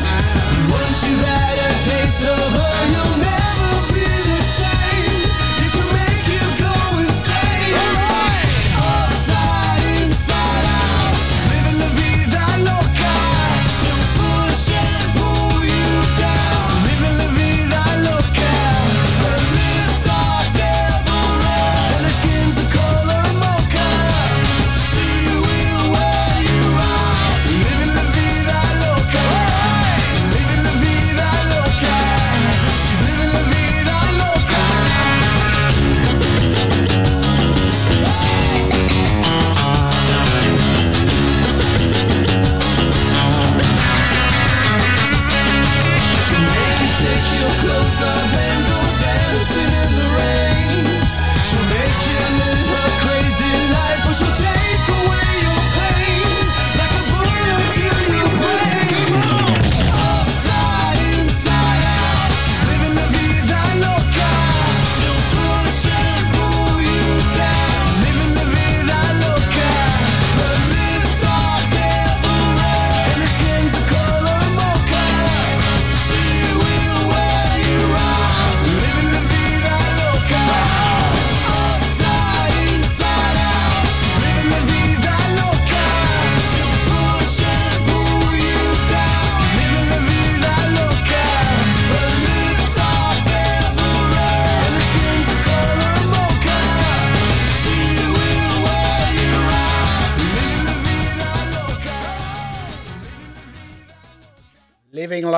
Once 0.71 1.03
you've 1.03 1.25
had 1.25 1.57
a 1.57 1.71
taste 1.83 2.23
of 2.23 2.51
her, 2.59 2.68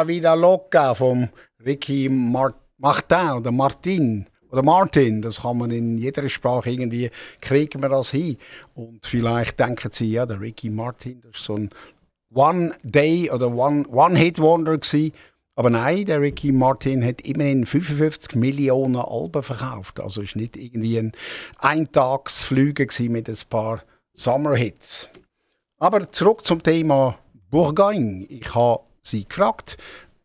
La 0.02 0.08
Vida 0.08 0.34
Loca 0.34 0.96
vom 0.96 1.30
Ricky 1.64 2.10
Mar 2.10 2.56
Martin 2.80 3.34
oder 3.38 3.52
Martin 3.52 4.26
oder 4.50 4.64
Martin, 4.64 5.22
das 5.22 5.44
kann 5.44 5.60
man 5.60 5.70
in 5.70 6.00
jeder 6.00 6.28
Sprache 6.28 6.72
irgendwie, 6.72 7.12
kriegen 7.40 7.84
wir 7.84 7.90
das 7.90 8.10
hin. 8.10 8.38
Und 8.74 9.06
vielleicht 9.06 9.60
denken 9.60 9.92
Sie, 9.92 10.12
ja, 10.12 10.26
der 10.26 10.42
Ricky 10.42 10.72
Martin, 10.72 11.22
das 11.22 11.38
ist 11.38 11.46
so 11.46 11.56
ein 11.56 11.70
One-Day- 12.34 13.30
oder 13.30 13.54
One- 13.54 13.88
One-Hit-Wonder 13.90 14.80
gewesen. 14.80 15.14
Aber 15.54 15.70
nein, 15.70 16.06
der 16.06 16.20
Ricky 16.20 16.52
Martin 16.52 17.06
hat 17.06 17.22
immerhin 17.22 17.68
55 17.68 18.34
Millionen 18.34 18.96
Alben 18.96 19.44
verkauft. 19.44 20.00
Also 20.00 20.24
ist 20.24 20.36
nicht 20.36 20.58
irgendwie 20.58 20.98
ein 20.98 21.12
Eintagsflüge 21.60 22.88
mit 23.08 23.30
ein 23.30 23.38
paar 23.50 23.84
Summer-Hits. 24.16 25.10
Aber 25.78 26.12
zurück 26.12 26.44
zum 26.44 26.64
Thema 26.64 27.20
Bourgogne. 27.52 28.26
Ich 28.26 28.56
habe 28.56 28.82
Sie 29.02 29.26
gefragt, 29.26 29.78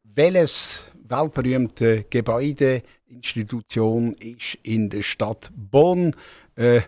welches 0.02 0.90
weltberühmte 1.08 2.04
Gebäude, 2.10 2.82
Institution 3.06 4.14
ist 4.14 4.58
in 4.62 4.90
der 4.90 5.02
Stadt 5.02 5.50
Bonn 5.54 6.14
äh, 6.56 6.82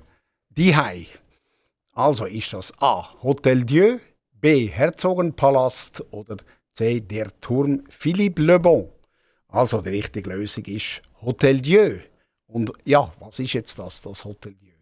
die 0.51 0.75
Also 1.93 2.25
ist 2.27 2.53
das 2.53 2.73
A. 2.81 3.15
Hotel 3.23 3.65
Dieu, 3.65 3.99
B. 4.33 4.67
Herzogenpalast 4.67 6.05
oder 6.11 6.37
C. 6.75 7.01
Der 7.01 7.39
Turm 7.41 7.85
Philippe 7.89 8.43
Le 8.43 8.59
Bon. 8.59 8.91
Also 9.49 9.81
die 9.81 9.91
richtige 9.91 10.31
Lösung 10.31 10.65
ist 10.67 11.03
Hotel 11.23 11.61
Dieu. 11.61 12.01
Und 12.47 12.73
ja, 12.85 13.13
was 13.21 13.39
ist 13.39 13.53
jetzt 13.53 13.79
das, 13.79 14.01
das 14.01 14.25
Hotel 14.25 14.55
Dieu? 14.55 14.75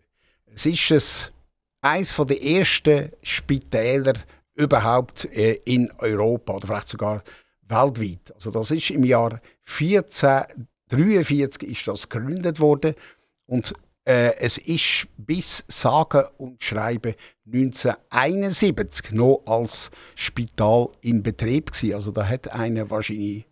Es 0.46 0.66
ist 0.66 0.90
es 0.90 1.32
eines 1.80 2.16
der 2.16 2.42
ersten 2.42 3.12
Spitäler 3.22 4.14
überhaupt 4.56 5.26
äh, 5.26 5.60
in 5.64 5.92
Europa 5.98 6.54
oder 6.54 6.66
vielleicht 6.66 6.88
sogar 6.88 7.22
weltweit. 7.68 8.32
Also 8.34 8.50
das 8.50 8.70
ist 8.70 8.90
im 8.90 9.04
Jahr 9.04 9.40
1443 9.66 11.70
ist 11.70 11.86
das 11.86 12.08
gegründet 12.08 12.58
worden 12.60 12.94
und 13.46 13.74
äh, 14.04 14.36
es 14.38 14.58
ist 14.58 15.08
bis 15.16 15.64
sage 15.68 16.30
und 16.38 16.62
schreibe 16.62 17.16
1971 17.44 19.12
noch 19.12 19.42
als 19.46 19.90
Spital 20.14 20.88
im 21.00 21.22
Betrieb 21.22 21.72
gewesen. 21.72 21.94
Also 21.94 22.12
da 22.12 22.26
hat 22.26 22.48
einer 22.48 22.88
wahrscheinlich 22.88 23.46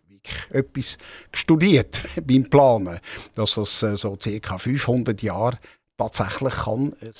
etwas 0.49 0.97
studiert 1.33 2.01
beim 2.25 2.49
Planen, 2.49 2.99
dass 3.35 3.55
das 3.55 3.83
äh, 3.83 3.95
so 3.95 4.17
ca. 4.17 4.57
500 4.57 5.21
Jahre 5.21 5.59
tatsächlich 5.97 6.53
kann 6.53 6.95
ein 7.01 7.13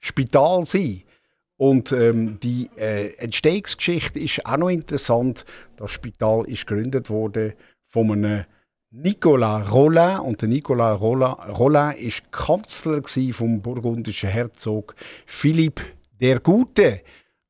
Spital 0.00 0.66
sein. 0.66 1.02
Und 1.56 1.92
ähm, 1.92 2.38
die 2.40 2.70
äh, 2.76 3.14
Entstehungsgeschichte 3.18 4.18
ist 4.18 4.44
auch 4.46 4.56
noch 4.56 4.68
interessant. 4.68 5.44
Das 5.76 5.92
Spital 5.92 6.44
ist 6.46 6.66
gegründet 6.66 7.08
worden 7.10 7.52
von 7.86 8.10
einem 8.10 8.44
Nicolas 8.90 9.72
Rollin. 9.72 10.18
Und 10.18 10.42
der 10.42 10.48
Nicolas 10.48 11.00
Rollin, 11.00 11.34
Rollin 11.50 11.92
ist 11.92 12.30
Kanzler 12.32 13.02
vom 13.32 13.62
burgundischen 13.62 14.28
Herzog 14.28 14.94
Philipp 15.26 15.80
der 16.20 16.40
Gute. 16.40 17.00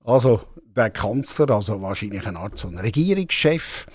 Also 0.04 0.40
der 0.76 0.90
Kanzler, 0.90 1.50
also 1.50 1.80
wahrscheinlich 1.82 2.26
eine 2.26 2.38
Art 2.38 2.58
so 2.58 2.68
ein 2.68 2.78
Regierungschef 2.78 3.86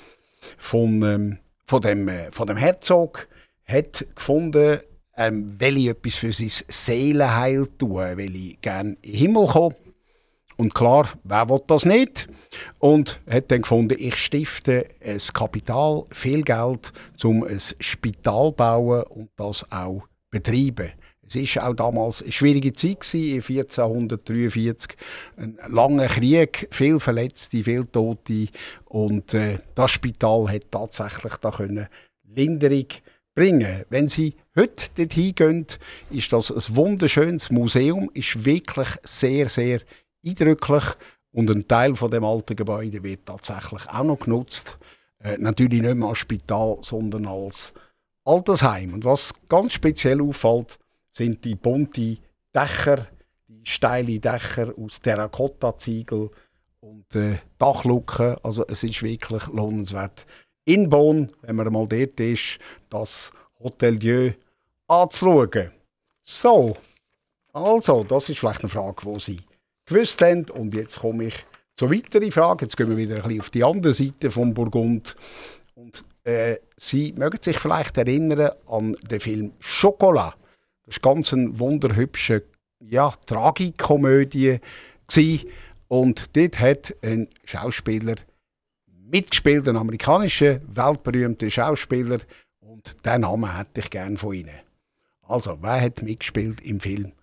von, 0.57 1.01
ähm, 1.03 1.37
von, 1.65 1.81
dem, 1.81 2.07
äh, 2.07 2.31
von 2.31 2.47
dem 2.47 2.57
Herzog, 2.57 3.27
hat 3.65 4.05
gefunden, 4.15 4.79
ähm, 5.17 5.59
will 5.59 5.77
ich 5.77 5.87
etwas 5.87 6.15
für 6.15 6.31
sein 6.31 6.51
Seelenheil 6.67 7.67
tun, 7.77 8.17
will 8.17 8.35
ich 8.35 8.61
gerne 8.61 8.95
in 9.01 9.11
den 9.11 9.13
Himmel 9.13 9.47
kommen. 9.47 9.75
Und 10.57 10.73
klar, 10.73 11.09
wer 11.23 11.49
will 11.49 11.61
das 11.67 11.85
nicht? 11.85 12.27
Und 12.79 13.19
hat 13.29 13.51
dann 13.51 13.61
gefunden, 13.61 13.95
ich 13.99 14.15
stifte 14.15 14.87
ein 15.05 15.19
Kapital, 15.33 16.03
viel 16.11 16.41
Geld, 16.41 16.91
um 17.23 17.43
ein 17.43 17.59
Spital 17.79 18.49
zu 18.49 18.55
bauen 18.57 19.03
und 19.03 19.29
das 19.35 19.71
auch 19.71 20.03
betreiben. 20.31 20.91
Es 21.29 21.55
war 21.57 21.69
auch 21.69 21.73
damals 21.75 22.23
eine 22.23 22.31
schwierige 22.31 22.73
Zeit, 22.73 23.01
gewesen, 23.01 23.41
1443. 23.41 24.97
Ein 25.35 25.57
langer 25.69 26.07
Krieg, 26.07 26.67
viel 26.71 26.99
Verletzte, 26.99 27.63
viel 27.63 27.85
Tote. 27.85 28.47
Und 28.85 29.33
äh, 29.33 29.57
das 29.75 29.91
Spital 29.91 30.49
hat 30.49 30.71
tatsächlich 30.71 31.35
da 31.35 31.51
können 31.51 31.87
Linderung 32.23 32.87
bringen. 33.35 33.83
Wenn 33.89 34.07
Sie 34.07 34.35
heute 34.55 34.85
dorthin 34.95 35.35
gehen, 35.35 35.65
ist 36.09 36.31
das 36.31 36.49
ein 36.49 36.75
wunderschönes 36.75 37.51
Museum, 37.51 38.09
ist 38.13 38.45
wirklich 38.45 38.87
sehr, 39.03 39.49
sehr 39.49 39.81
eindrücklich. 40.25 40.83
Und 41.31 41.51
ein 41.51 41.67
Teil 41.67 41.95
von 41.95 42.09
dem 42.09 42.23
alten 42.23 42.55
Gebäude 42.55 43.03
wird 43.03 43.25
tatsächlich 43.25 43.87
auch 43.89 44.03
noch 44.03 44.19
genutzt. 44.19 44.77
Äh, 45.19 45.37
natürlich 45.37 45.81
nicht 45.81 45.95
mehr 45.95 46.09
als 46.09 46.19
Spital, 46.19 46.77
sondern 46.81 47.27
als 47.27 47.73
Altersheim. 48.23 48.93
Und 48.93 49.05
was 49.05 49.33
ganz 49.47 49.73
speziell 49.73 50.21
auffällt, 50.21 50.79
sind 51.13 51.43
die 51.43 51.55
bunten 51.55 52.19
Dächer, 52.53 53.07
die 53.47 53.61
steilen 53.65 54.21
Dächer 54.21 54.73
aus 54.77 54.99
Terrakotta-Ziegel 55.01 56.29
und 56.79 57.15
äh, 57.15 57.37
Dachluken. 57.57 58.35
Also 58.43 58.65
es 58.67 58.83
ist 58.83 59.03
wirklich 59.03 59.47
lohnenswert. 59.47 60.25
In 60.65 60.89
Bonn, 60.89 61.31
wenn 61.41 61.55
man 61.55 61.71
mal 61.71 61.87
dort 61.87 62.19
ist, 62.19 62.59
das 62.89 63.31
Hotel 63.59 63.97
Dieu 63.97 64.31
anzuschauen. 64.87 65.71
So, 66.21 66.75
also, 67.53 68.03
das 68.03 68.29
ist 68.29 68.39
vielleicht 68.39 68.61
eine 68.61 68.69
Frage, 68.69 69.11
die 69.11 69.19
Sie 69.19 69.39
gewusst 69.87 70.21
haben. 70.21 70.45
Und 70.51 70.73
jetzt 70.73 70.99
komme 70.99 71.25
ich 71.25 71.45
So 71.79 71.91
weitere 71.91 72.31
Frage, 72.31 72.65
jetzt 72.65 72.77
gehen 72.77 72.89
wir 72.89 72.97
wieder 72.97 73.17
ein 73.17 73.23
bisschen 73.23 73.41
auf 73.41 73.49
die 73.49 73.63
andere 73.63 73.93
Seite 73.93 74.31
vom 74.31 74.53
Burgund. 74.53 75.15
Und 75.75 76.03
äh, 76.23 76.57
Sie 76.75 77.13
mögen 77.13 77.39
sich 77.41 77.57
vielleicht 77.57 77.97
erinnern 77.97 78.51
an 78.67 78.95
den 79.09 79.19
Film 79.19 79.53
Chocolat. 79.59 80.35
Das 80.85 80.97
war 81.03 81.13
ganz 81.13 81.33
eine 81.33 81.57
wunderhübsche 81.59 82.43
ja, 82.79 83.13
Tragikomödie. 83.25 84.59
Gewesen. 85.07 85.49
Und 85.87 86.35
dort 86.35 86.59
hat 86.59 86.95
ein 87.01 87.29
Schauspieler 87.45 88.15
mitgespielt, 89.09 89.67
ein 89.67 89.77
amerikanischer, 89.77 90.59
weltberühmter 90.67 91.49
Schauspieler. 91.49 92.19
Und 92.59 92.95
den 93.05 93.21
Namen 93.21 93.55
hätte 93.55 93.81
ich 93.81 93.89
gerne 93.89 94.17
von 94.17 94.33
Ihnen. 94.33 94.59
Also, 95.21 95.57
wer 95.61 95.81
hat 95.81 96.01
mitgespielt 96.01 96.61
im 96.61 96.79
Film 96.79 97.13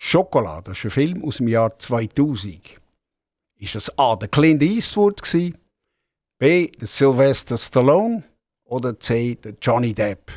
Chocolat? 0.00 0.68
Das 0.68 0.78
ist 0.78 0.84
ein 0.84 0.90
Film 0.90 1.24
aus 1.24 1.36
dem 1.36 1.48
Jahr 1.48 1.76
2000. 1.78 2.80
Ist 3.58 3.74
das 3.74 3.98
A. 3.98 4.16
der 4.16 4.28
Clint 4.28 4.62
Eastwood, 4.62 5.22
gewesen, 5.22 5.58
B. 6.38 6.68
der 6.68 6.88
Sylvester 6.88 7.58
Stallone 7.58 8.24
oder 8.64 8.98
C. 8.98 9.34
der 9.34 9.54
Johnny 9.60 9.92
Depp? 9.92 10.30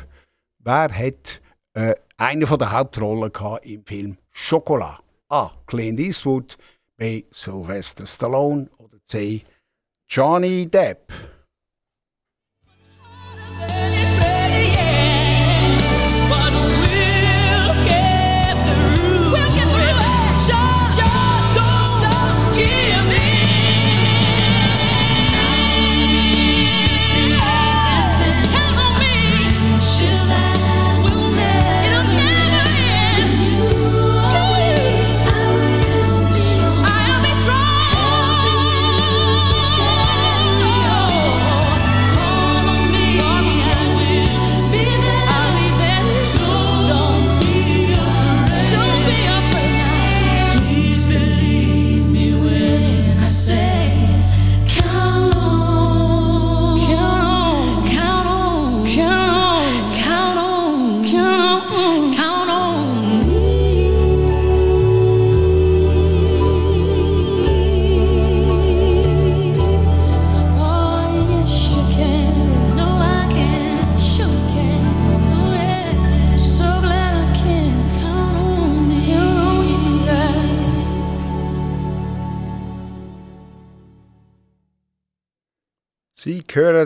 Wer 0.58 0.90
hat 0.90 1.40
äh, 1.72 1.94
eine 2.18 2.44
der 2.44 2.72
Hauptrollen 2.72 3.32
im 3.62 3.84
Film 3.86 4.18
Chocolat? 4.30 5.02
A. 5.30 5.50
Clint 5.66 5.98
Eastwood, 5.98 6.58
B. 6.96 7.24
Sylvester 7.30 8.06
Stallone 8.06 8.68
oder 8.76 8.98
C. 9.06 9.42
Johnny 10.08 10.66
Depp? 10.66 11.12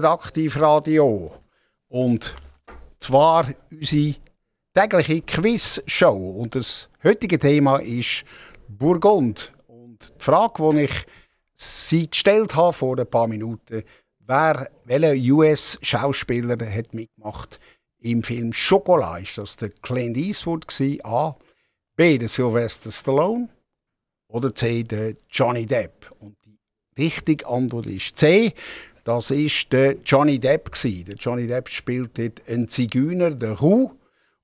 Aktivradio. 0.08 1.32
Und 1.88 2.34
zwar 3.00 3.46
unsere 3.70 4.14
tägliche 4.74 5.22
Quiz-Show. 5.22 6.30
Und 6.40 6.54
das 6.54 6.88
heutige 7.04 7.38
Thema 7.38 7.78
ist 7.78 8.24
Burgund. 8.68 9.52
Und 9.66 10.12
die 10.18 10.24
Frage, 10.24 10.70
die 10.72 10.82
ich 10.84 11.06
Sie 11.54 12.08
gestellt 12.08 12.54
habe 12.54 12.72
vor 12.72 12.96
ein 12.98 13.10
paar 13.10 13.26
Minuten, 13.26 13.82
wer, 14.20 14.70
welcher 14.84 15.34
US-Schauspieler 15.34 16.56
hat 16.70 16.94
mitgemacht 16.94 17.58
im 17.98 18.22
Film 18.22 18.52
Chocolat? 18.52 19.22
Ist 19.22 19.38
das 19.38 19.56
der 19.56 19.70
Clint 19.70 20.16
Eastwood 20.16 20.68
gewesen? 20.68 21.04
A. 21.04 21.36
B. 21.96 22.16
Der 22.16 22.28
Sylvester 22.28 22.92
Stallone? 22.92 23.48
Oder 24.28 24.54
C. 24.54 24.84
Der 24.84 25.16
Johnny 25.28 25.66
Depp? 25.66 26.12
Und 26.20 26.36
die 26.44 27.02
richtige 27.02 27.46
Antwort 27.48 27.86
ist 27.86 28.16
C. 28.16 28.52
Das 29.08 29.30
ist 29.30 29.72
der 29.72 29.96
Johnny 30.04 30.38
Depp. 30.38 30.70
Der 30.82 31.14
Johnny 31.14 31.46
Depp 31.46 31.70
spielt 31.70 32.18
dort 32.18 32.42
einen 32.46 32.68
Zigeuner, 32.68 33.30
der 33.30 33.52
Ru. 33.52 33.92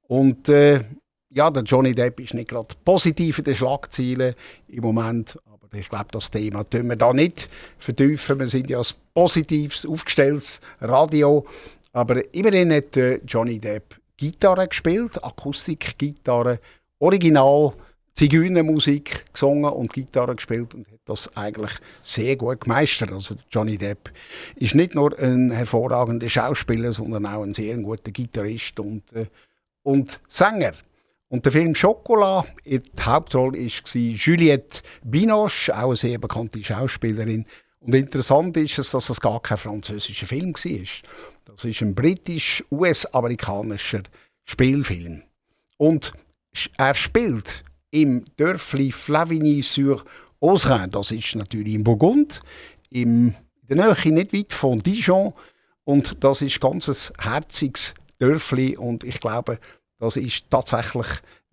Und 0.08 0.48
äh, 0.48 0.80
ja, 1.28 1.50
der 1.50 1.64
Johnny 1.64 1.94
Depp 1.94 2.18
ist 2.20 2.32
nicht 2.32 2.48
gerade 2.48 2.74
positiv 2.82 3.40
in 3.40 3.44
den 3.44 3.54
Schlagzeilen 3.56 4.34
im 4.68 4.82
Moment. 4.82 5.38
Aber 5.52 5.76
ich 5.76 5.90
glaube, 5.90 6.06
das 6.12 6.30
Thema 6.30 6.64
tun 6.64 6.88
wir 6.88 6.96
da 6.96 7.12
nicht 7.12 7.50
vertiefen. 7.76 8.38
Wir 8.38 8.48
sind 8.48 8.70
ja 8.70 8.78
ein 8.78 8.86
positives, 9.12 9.84
aufgestelltes 9.84 10.62
Radio. 10.80 11.44
Aber 11.92 12.22
immerhin 12.34 12.72
hat 12.72 12.96
äh, 12.96 13.20
Johnny 13.26 13.58
Depp 13.58 13.96
Gitarre 14.16 14.66
gespielt, 14.66 15.22
Akustikgitarre, 15.22 16.58
Original 17.00 17.74
Zigeunermusik 18.14 19.26
gesungen 19.32 19.72
und 19.72 19.92
Gitarre 19.92 20.36
gespielt 20.36 20.72
und 20.74 20.86
hat 20.86 21.00
das 21.04 21.36
eigentlich 21.36 21.72
sehr 22.02 22.36
gut 22.36 22.60
gemeistert. 22.60 23.10
Also 23.10 23.34
Johnny 23.50 23.76
Depp 23.76 24.12
ist 24.54 24.76
nicht 24.76 24.94
nur 24.94 25.18
ein 25.18 25.50
hervorragender 25.50 26.28
Schauspieler, 26.28 26.92
sondern 26.92 27.26
auch 27.26 27.42
ein 27.42 27.54
sehr 27.54 27.76
guter 27.78 28.12
Gitarrist 28.12 28.78
und, 28.78 29.12
äh, 29.14 29.26
und 29.82 30.20
Sänger. 30.28 30.74
Und 31.28 31.44
der 31.44 31.50
Film 31.50 31.74
Chocolat, 31.74 32.46
die 32.64 32.80
Hauptrolle 33.00 33.58
war 33.58 33.96
Juliette 33.96 34.82
Binoche, 35.02 35.76
auch 35.76 35.88
eine 35.88 35.96
sehr 35.96 36.18
bekannte 36.18 36.62
Schauspielerin. 36.62 37.44
Und 37.80 37.96
interessant 37.96 38.56
ist 38.56 38.78
es, 38.78 38.92
dass 38.92 39.10
es 39.10 39.20
gar 39.20 39.42
kein 39.42 39.58
französischer 39.58 40.28
Film 40.28 40.54
war. 40.54 40.86
Das 41.46 41.64
ist 41.64 41.82
ein 41.82 41.96
britisch-US-amerikanischer 41.96 44.04
Spielfilm. 44.44 45.24
Und 45.76 46.12
er 46.78 46.94
spielt 46.94 47.64
im 47.94 48.24
Dörfli 48.36 48.90
Flavigny-sur-Osrin. 48.90 50.90
Das 50.90 51.12
ist 51.12 51.36
natürlich 51.36 51.74
im 51.74 51.84
Burgund, 51.84 52.40
in 52.90 53.34
der 53.68 53.76
Nähe 53.76 54.12
nicht 54.12 54.32
weit 54.32 54.52
von 54.52 54.80
Dijon. 54.80 55.32
Und 55.84 56.24
das 56.24 56.42
ist 56.42 56.60
ganz 56.60 56.88
ein 56.88 57.24
herziges 57.24 57.94
Dörfli 58.18 58.76
und 58.76 59.04
ich 59.04 59.20
glaube, 59.20 59.58
das 59.98 60.16
ist 60.16 60.50
tatsächlich 60.50 61.06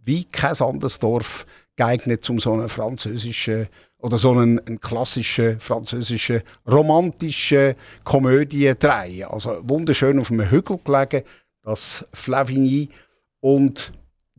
wie 0.03 0.23
kein 0.23 0.59
anderes 0.59 0.99
Dorf 0.99 1.45
geeignet, 1.75 2.27
um 2.29 2.39
so 2.39 2.53
einen 2.53 2.69
französischen 2.69 3.67
oder 3.99 4.17
so 4.17 4.31
einen, 4.31 4.59
einen 4.65 4.79
klassischen 4.79 5.59
französischen 5.59 6.41
romantischen 6.67 7.75
Komödie 8.03 8.73
drehen. 8.79 9.25
Also 9.25 9.59
wunderschön 9.61 10.17
auf 10.17 10.31
einem 10.31 10.49
Hügel 10.49 10.79
gelegen, 10.83 11.23
das 11.61 12.03
Flavigny. 12.13 12.89
Und 13.41 13.91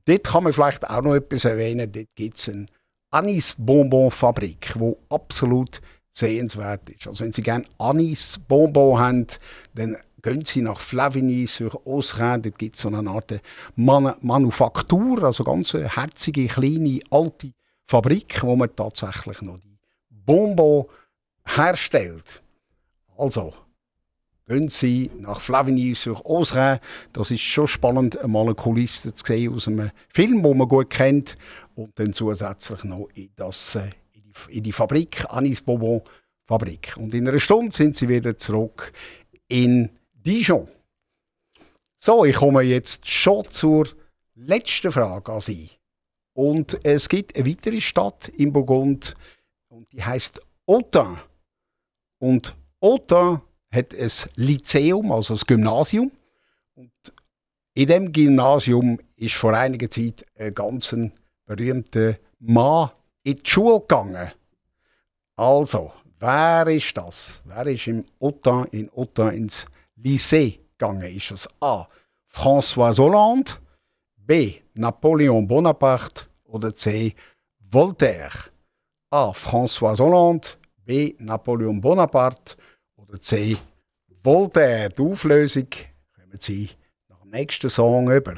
Dort 0.05 0.25
kann 0.25 0.45
man 0.45 0.53
vielleicht 0.53 0.89
auch 0.89 1.03
noch 1.03 1.15
etwas 1.15 1.45
erwähnen. 1.45 1.91
Dort 1.91 2.15
gibt 2.15 2.39
es 2.39 2.49
eine 2.49 2.67
Anis-Bonbon-Fabrik, 3.11 4.75
die 4.75 4.97
absolut 5.11 5.81
sehenswert 6.11 6.91
ist. 6.91 7.07
Also 7.07 7.25
wenn 7.25 7.33
Sie 7.33 7.43
gerne 7.43 7.65
Anis-Bonbon 7.79 8.99
haben, 8.99 9.27
dann 9.75 9.97
gehen 10.23 10.45
Sie 10.45 10.63
nach 10.63 10.79
Flavigny 10.79 11.47
sur 11.47 11.87
Osrin. 11.87 12.43
Dort 12.43 12.59
gibt 12.59 12.77
es 12.77 12.83
so 12.83 12.89
eine 12.89 13.11
Art 13.11 13.41
Man 13.77 14.15
Manufaktur, 14.21 15.23
also 15.25 15.45
ganz 15.45 15.75
herzige, 15.75 16.47
kleine, 16.47 17.01
alte 17.11 17.53
Fabrik, 17.87 18.43
wo 18.43 18.57
man 18.57 18.75
tatsächlich 18.75 19.43
noch 19.43 19.59
die 19.59 19.79
Bonbon 20.11 20.87
herstellt. 21.45 22.43
Also, 23.17 23.53
gehen 24.47 24.69
Sie 24.69 25.11
nach 25.19 25.41
Flavigny 25.41 25.95
sur 25.95 26.25
Osrin. 26.27 26.79
Das 27.13 27.31
ist 27.31 27.41
schon 27.41 27.67
spannend, 27.67 28.19
einmal 28.19 28.45
eine 28.45 28.55
Kulisse 28.55 29.15
zu 29.15 29.25
sehen 29.27 29.55
aus 29.55 29.69
einem 29.69 29.91
Film, 30.09 30.43
den 30.43 30.57
man 30.57 30.69
gut 30.69 30.91
kennt. 30.91 31.37
Und 31.75 31.99
dann 31.99 32.13
zusätzlich 32.13 32.85
noch 32.85 33.09
in, 33.15 33.31
das, 33.37 33.77
äh, 33.77 33.91
in, 34.49 34.63
die, 34.63 34.73
Fabrik, 34.73 35.25
Anis 35.29 35.63
Bonbon 35.63 36.03
Fabrik. 36.47 36.97
Und 36.97 37.15
in 37.15 37.29
einer 37.29 37.39
Stunde 37.39 37.75
sind 37.75 37.97
Sie 37.97 38.09
wieder 38.09 38.37
zurück 38.37 38.93
in 39.49 39.91
Dijon. 40.13 40.69
So, 41.97 42.25
ich 42.25 42.37
komme 42.37 42.63
jetzt 42.63 43.09
schon 43.09 43.45
zur 43.51 43.89
letzten 44.35 44.91
Frage 44.91 45.33
an 45.33 45.41
Sie. 45.41 45.71
Und 46.35 46.85
es 46.85 47.09
gibt 47.09 47.37
eine 47.37 47.47
weitere 47.47 47.81
Stadt 47.81 48.29
in 48.29 48.53
Burgund 48.53 49.15
und 49.69 49.91
die 49.93 50.03
heißt 50.03 50.41
Autun. 50.67 51.19
Und 52.19 52.55
Autun 52.81 53.43
hat 53.73 53.95
ein 53.95 54.11
Lyzeum, 54.37 55.11
also 55.11 55.35
ein 55.35 55.41
Gymnasium. 55.47 56.13
Und 56.75 56.93
in 57.75 57.89
dem 57.89 58.13
Gymnasium 58.13 58.99
ist 59.17 59.35
vor 59.35 59.55
einiger 59.55 59.91
Zeit 59.91 60.25
ein 60.39 60.55
ganz 60.55 60.95
berühmter 61.47 62.17
Mann 62.39 62.91
in 63.23 63.37
die 63.37 63.51
Schule 63.51 63.81
gegangen. 63.81 64.33
Also, 65.37 65.93
Wer 66.25 66.69
ist 66.69 66.97
das? 66.97 67.41
Wer 67.45 67.67
ist 67.67 67.89
im 67.89 68.05
Autun, 68.21 68.67
in 68.67 68.89
Autun 68.95 69.33
ins 69.33 69.67
Lycée 69.99 70.61
gegangen? 70.79 71.17
Ist 71.17 71.33
es 71.33 71.49
A. 71.61 71.89
François 72.33 72.97
Hollande, 72.97 73.55
B. 74.19 74.61
Napoleon 74.75 75.49
Bonaparte 75.49 76.27
oder 76.45 76.73
C. 76.73 77.13
Voltaire? 77.59 78.53
A. 79.11 79.33
François 79.33 79.99
Hollande, 79.99 80.47
B. 80.85 81.17
Napoleon 81.19 81.81
Bonaparte 81.81 82.55
oder 83.13 83.21
C. 83.21 83.59
Voltaire? 84.23 84.89
Die 84.89 85.03
Auflösung 85.03 85.69
kommen 86.15 86.39
Sie 86.41 86.71
nach 87.09 87.21
dem 87.21 87.31
nächsten 87.31 87.69
Song 87.69 88.11
über. 88.11 88.37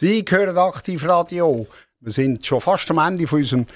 Sie 0.00 0.24
hören 0.26 0.56
Aktivradio. 0.56 1.66
Wir 2.00 2.10
sind 2.10 2.46
schon 2.46 2.62
fast 2.62 2.90
am 2.90 2.96
Ende 2.96 3.26
von 3.26 3.40
unserem 3.40 3.66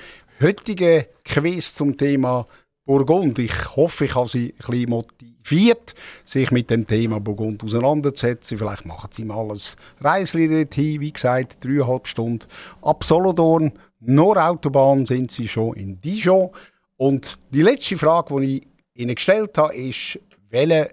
heutigen 0.40 1.04
Quiz 1.22 1.74
zum 1.74 1.98
Thema 1.98 2.46
Burgund. 2.86 3.38
Ich 3.38 3.76
hoffe, 3.76 4.06
ich 4.06 4.14
habe 4.14 4.30
Sie 4.30 4.54
ein 4.54 4.66
bisschen 4.66 4.88
motiviert, 4.88 5.94
sich 6.24 6.50
mit 6.50 6.70
dem 6.70 6.86
Thema 6.86 7.20
Burgund 7.20 7.62
auseinanderzusetzen. 7.62 8.56
Vielleicht 8.56 8.86
machen 8.86 9.10
Sie 9.12 9.22
mal 9.22 9.50
ein 9.50 9.58
Reisli 10.00 10.48
dorthin. 10.48 11.02
Wie 11.02 11.12
gesagt, 11.12 11.62
dreieinhalb 11.62 12.06
Stunden 12.06 12.46
ab 12.80 13.04
Solothurn. 13.04 13.72
Nur 14.00 14.42
Autobahn 14.42 15.04
sind 15.04 15.30
Sie 15.30 15.46
schon 15.46 15.76
in 15.76 16.00
Dijon. 16.00 16.52
Und 16.96 17.38
die 17.50 17.60
letzte 17.60 17.98
Frage, 17.98 18.40
die 18.40 18.62
ich 18.62 18.68
Ihnen 18.94 19.14
gestellt 19.14 19.58
habe, 19.58 19.76
ist, 19.76 20.18
welcher 20.48 20.88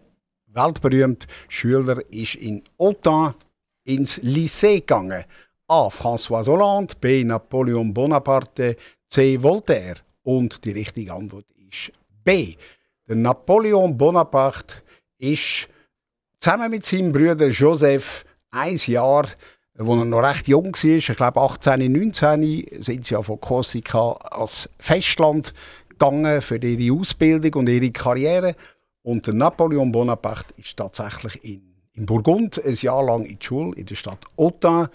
weltberühmte 0.48 1.26
Schüler 1.48 2.00
ist 2.12 2.36
in 2.36 2.64
Autun 2.78 3.34
ins 3.84 4.22
Lycée 4.22 4.80
gegangen? 4.80 5.26
A. 5.68 5.90
François 5.90 6.46
Hollande, 6.48 6.96
B. 7.00 7.24
Napoleon 7.24 7.94
Bonaparte, 7.94 8.76
C. 9.08 9.42
Voltaire. 9.42 9.96
Und 10.24 10.66
die 10.66 10.72
richtige 10.72 11.14
Antwort 11.14 11.46
ist 11.56 11.92
B. 12.24 12.56
Der 13.08 13.16
Napoleon 13.16 13.98
Bonaparte 13.98 14.76
ist 15.18 15.68
zusammen 16.40 16.72
mit 16.72 16.86
seinem 16.86 17.12
Bruder 17.12 17.48
Joseph 17.48 18.26
ein 18.52 18.78
Jahr, 18.78 19.28
wo 19.76 19.96
er 19.96 20.06
noch 20.06 20.22
recht 20.22 20.48
jung 20.48 20.74
war, 20.74 20.84
ich 20.84 21.06
glaube 21.06 21.42
18, 21.42 21.92
19, 21.92 22.84
sind 22.84 23.06
sie 23.06 23.14
ja 23.14 23.22
von 23.22 23.40
Korsika 23.40 24.12
als 24.12 24.70
Festland 24.78 25.54
gegangen 25.90 26.42
für 26.42 26.58
ihre 26.58 27.00
Ausbildung 27.00 27.54
und 27.62 27.70
ihre 27.70 27.92
Karriere. 27.92 28.56
Und 29.04 29.26
der 29.26 29.34
Napoleon 29.34 29.92
Bonaparte 29.92 30.54
ist 30.58 30.78
tatsächlich 30.78 31.44
in, 31.44 31.71
in 32.02 32.08
Burgund 32.08 32.64
ein 32.66 32.74
Jahr 32.74 33.04
lang 33.04 33.26
in 33.26 33.38
die 33.38 33.45
Schule 33.45 33.76
in 33.78 33.86
der 33.86 33.95
Stadt 33.95 34.26
Autun, 34.36 34.88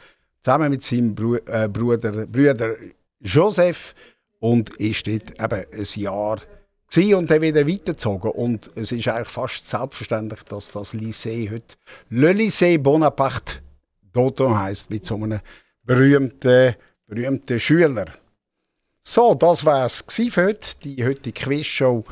zusammen 0.43 0.71
mit 0.71 0.83
seinem 0.83 1.15
Bru 1.15 1.37
äh, 1.37 1.69
Bruder, 1.69 2.27
Bruder 2.27 2.75
Joseph 3.21 3.95
und 4.41 4.71
ist 4.77 5.07
dort 5.07 5.41
eben 5.41 5.65
ein 5.73 6.01
Jahr 6.03 6.39
und 7.15 7.31
dann 7.31 7.43
wieder 7.43 7.67
weitergezogen. 7.67 8.31
Und 8.33 8.71
es 8.75 8.91
ist 8.91 9.07
eigentlich 9.09 9.29
fast 9.29 9.67
selbstverständlich, 9.67 10.43
dass 10.45 10.73
das 10.73 10.95
Lycée 10.95 11.51
heute 11.51 11.77
Le 12.11 12.33
Lycée 12.33 12.79
Bonaparte 12.79 13.61
d'Autun 14.13 14.59
heisst, 14.59 14.91
mit 14.91 15.05
so 15.05 15.15
einem 15.17 15.41
berühmten, 15.85 16.75
berühmten 17.07 17.61
Schüler. 17.61 18.07
So, 19.01 19.35
das 19.35 19.65
war 19.65 19.87
es 19.87 20.05
für 20.09 20.47
heute, 20.47 20.77
die 20.83 21.05
heutige 21.05 21.45
Quizshow 21.45 22.03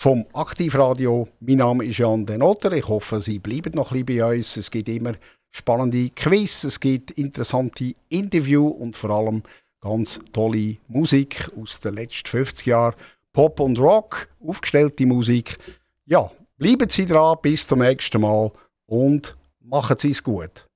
vom 0.00 0.24
Aktivradio. 0.32 1.28
Mein 1.40 1.58
Name 1.58 1.84
ist 1.84 1.98
Jan 1.98 2.24
Denotter. 2.24 2.72
Ich 2.72 2.88
hoffe, 2.88 3.20
Sie 3.20 3.38
bleiben 3.38 3.74
noch 3.74 3.92
ein 3.92 4.06
bisschen 4.06 4.24
bei 4.24 4.36
uns. 4.36 4.56
Es 4.56 4.70
gibt 4.70 4.88
immer 4.88 5.12
spannende 5.50 6.08
Quiz, 6.08 6.64
es 6.64 6.80
gibt 6.80 7.10
interessante 7.10 7.94
Interviews 8.08 8.76
und 8.78 8.96
vor 8.96 9.10
allem 9.10 9.42
ganz 9.78 10.18
tolle 10.32 10.78
Musik 10.88 11.50
aus 11.54 11.80
den 11.80 11.96
letzten 11.96 12.30
50 12.30 12.64
Jahren. 12.64 12.94
Pop 13.34 13.60
und 13.60 13.78
Rock, 13.78 14.28
aufgestellte 14.42 15.04
Musik. 15.04 15.58
Ja, 16.06 16.32
bleiben 16.56 16.88
Sie 16.88 17.04
dran, 17.04 17.36
bis 17.42 17.68
zum 17.68 17.80
nächsten 17.80 18.22
Mal 18.22 18.52
und 18.86 19.36
machen 19.60 19.98
Sie 19.98 20.12
es 20.12 20.22
gut. 20.22 20.69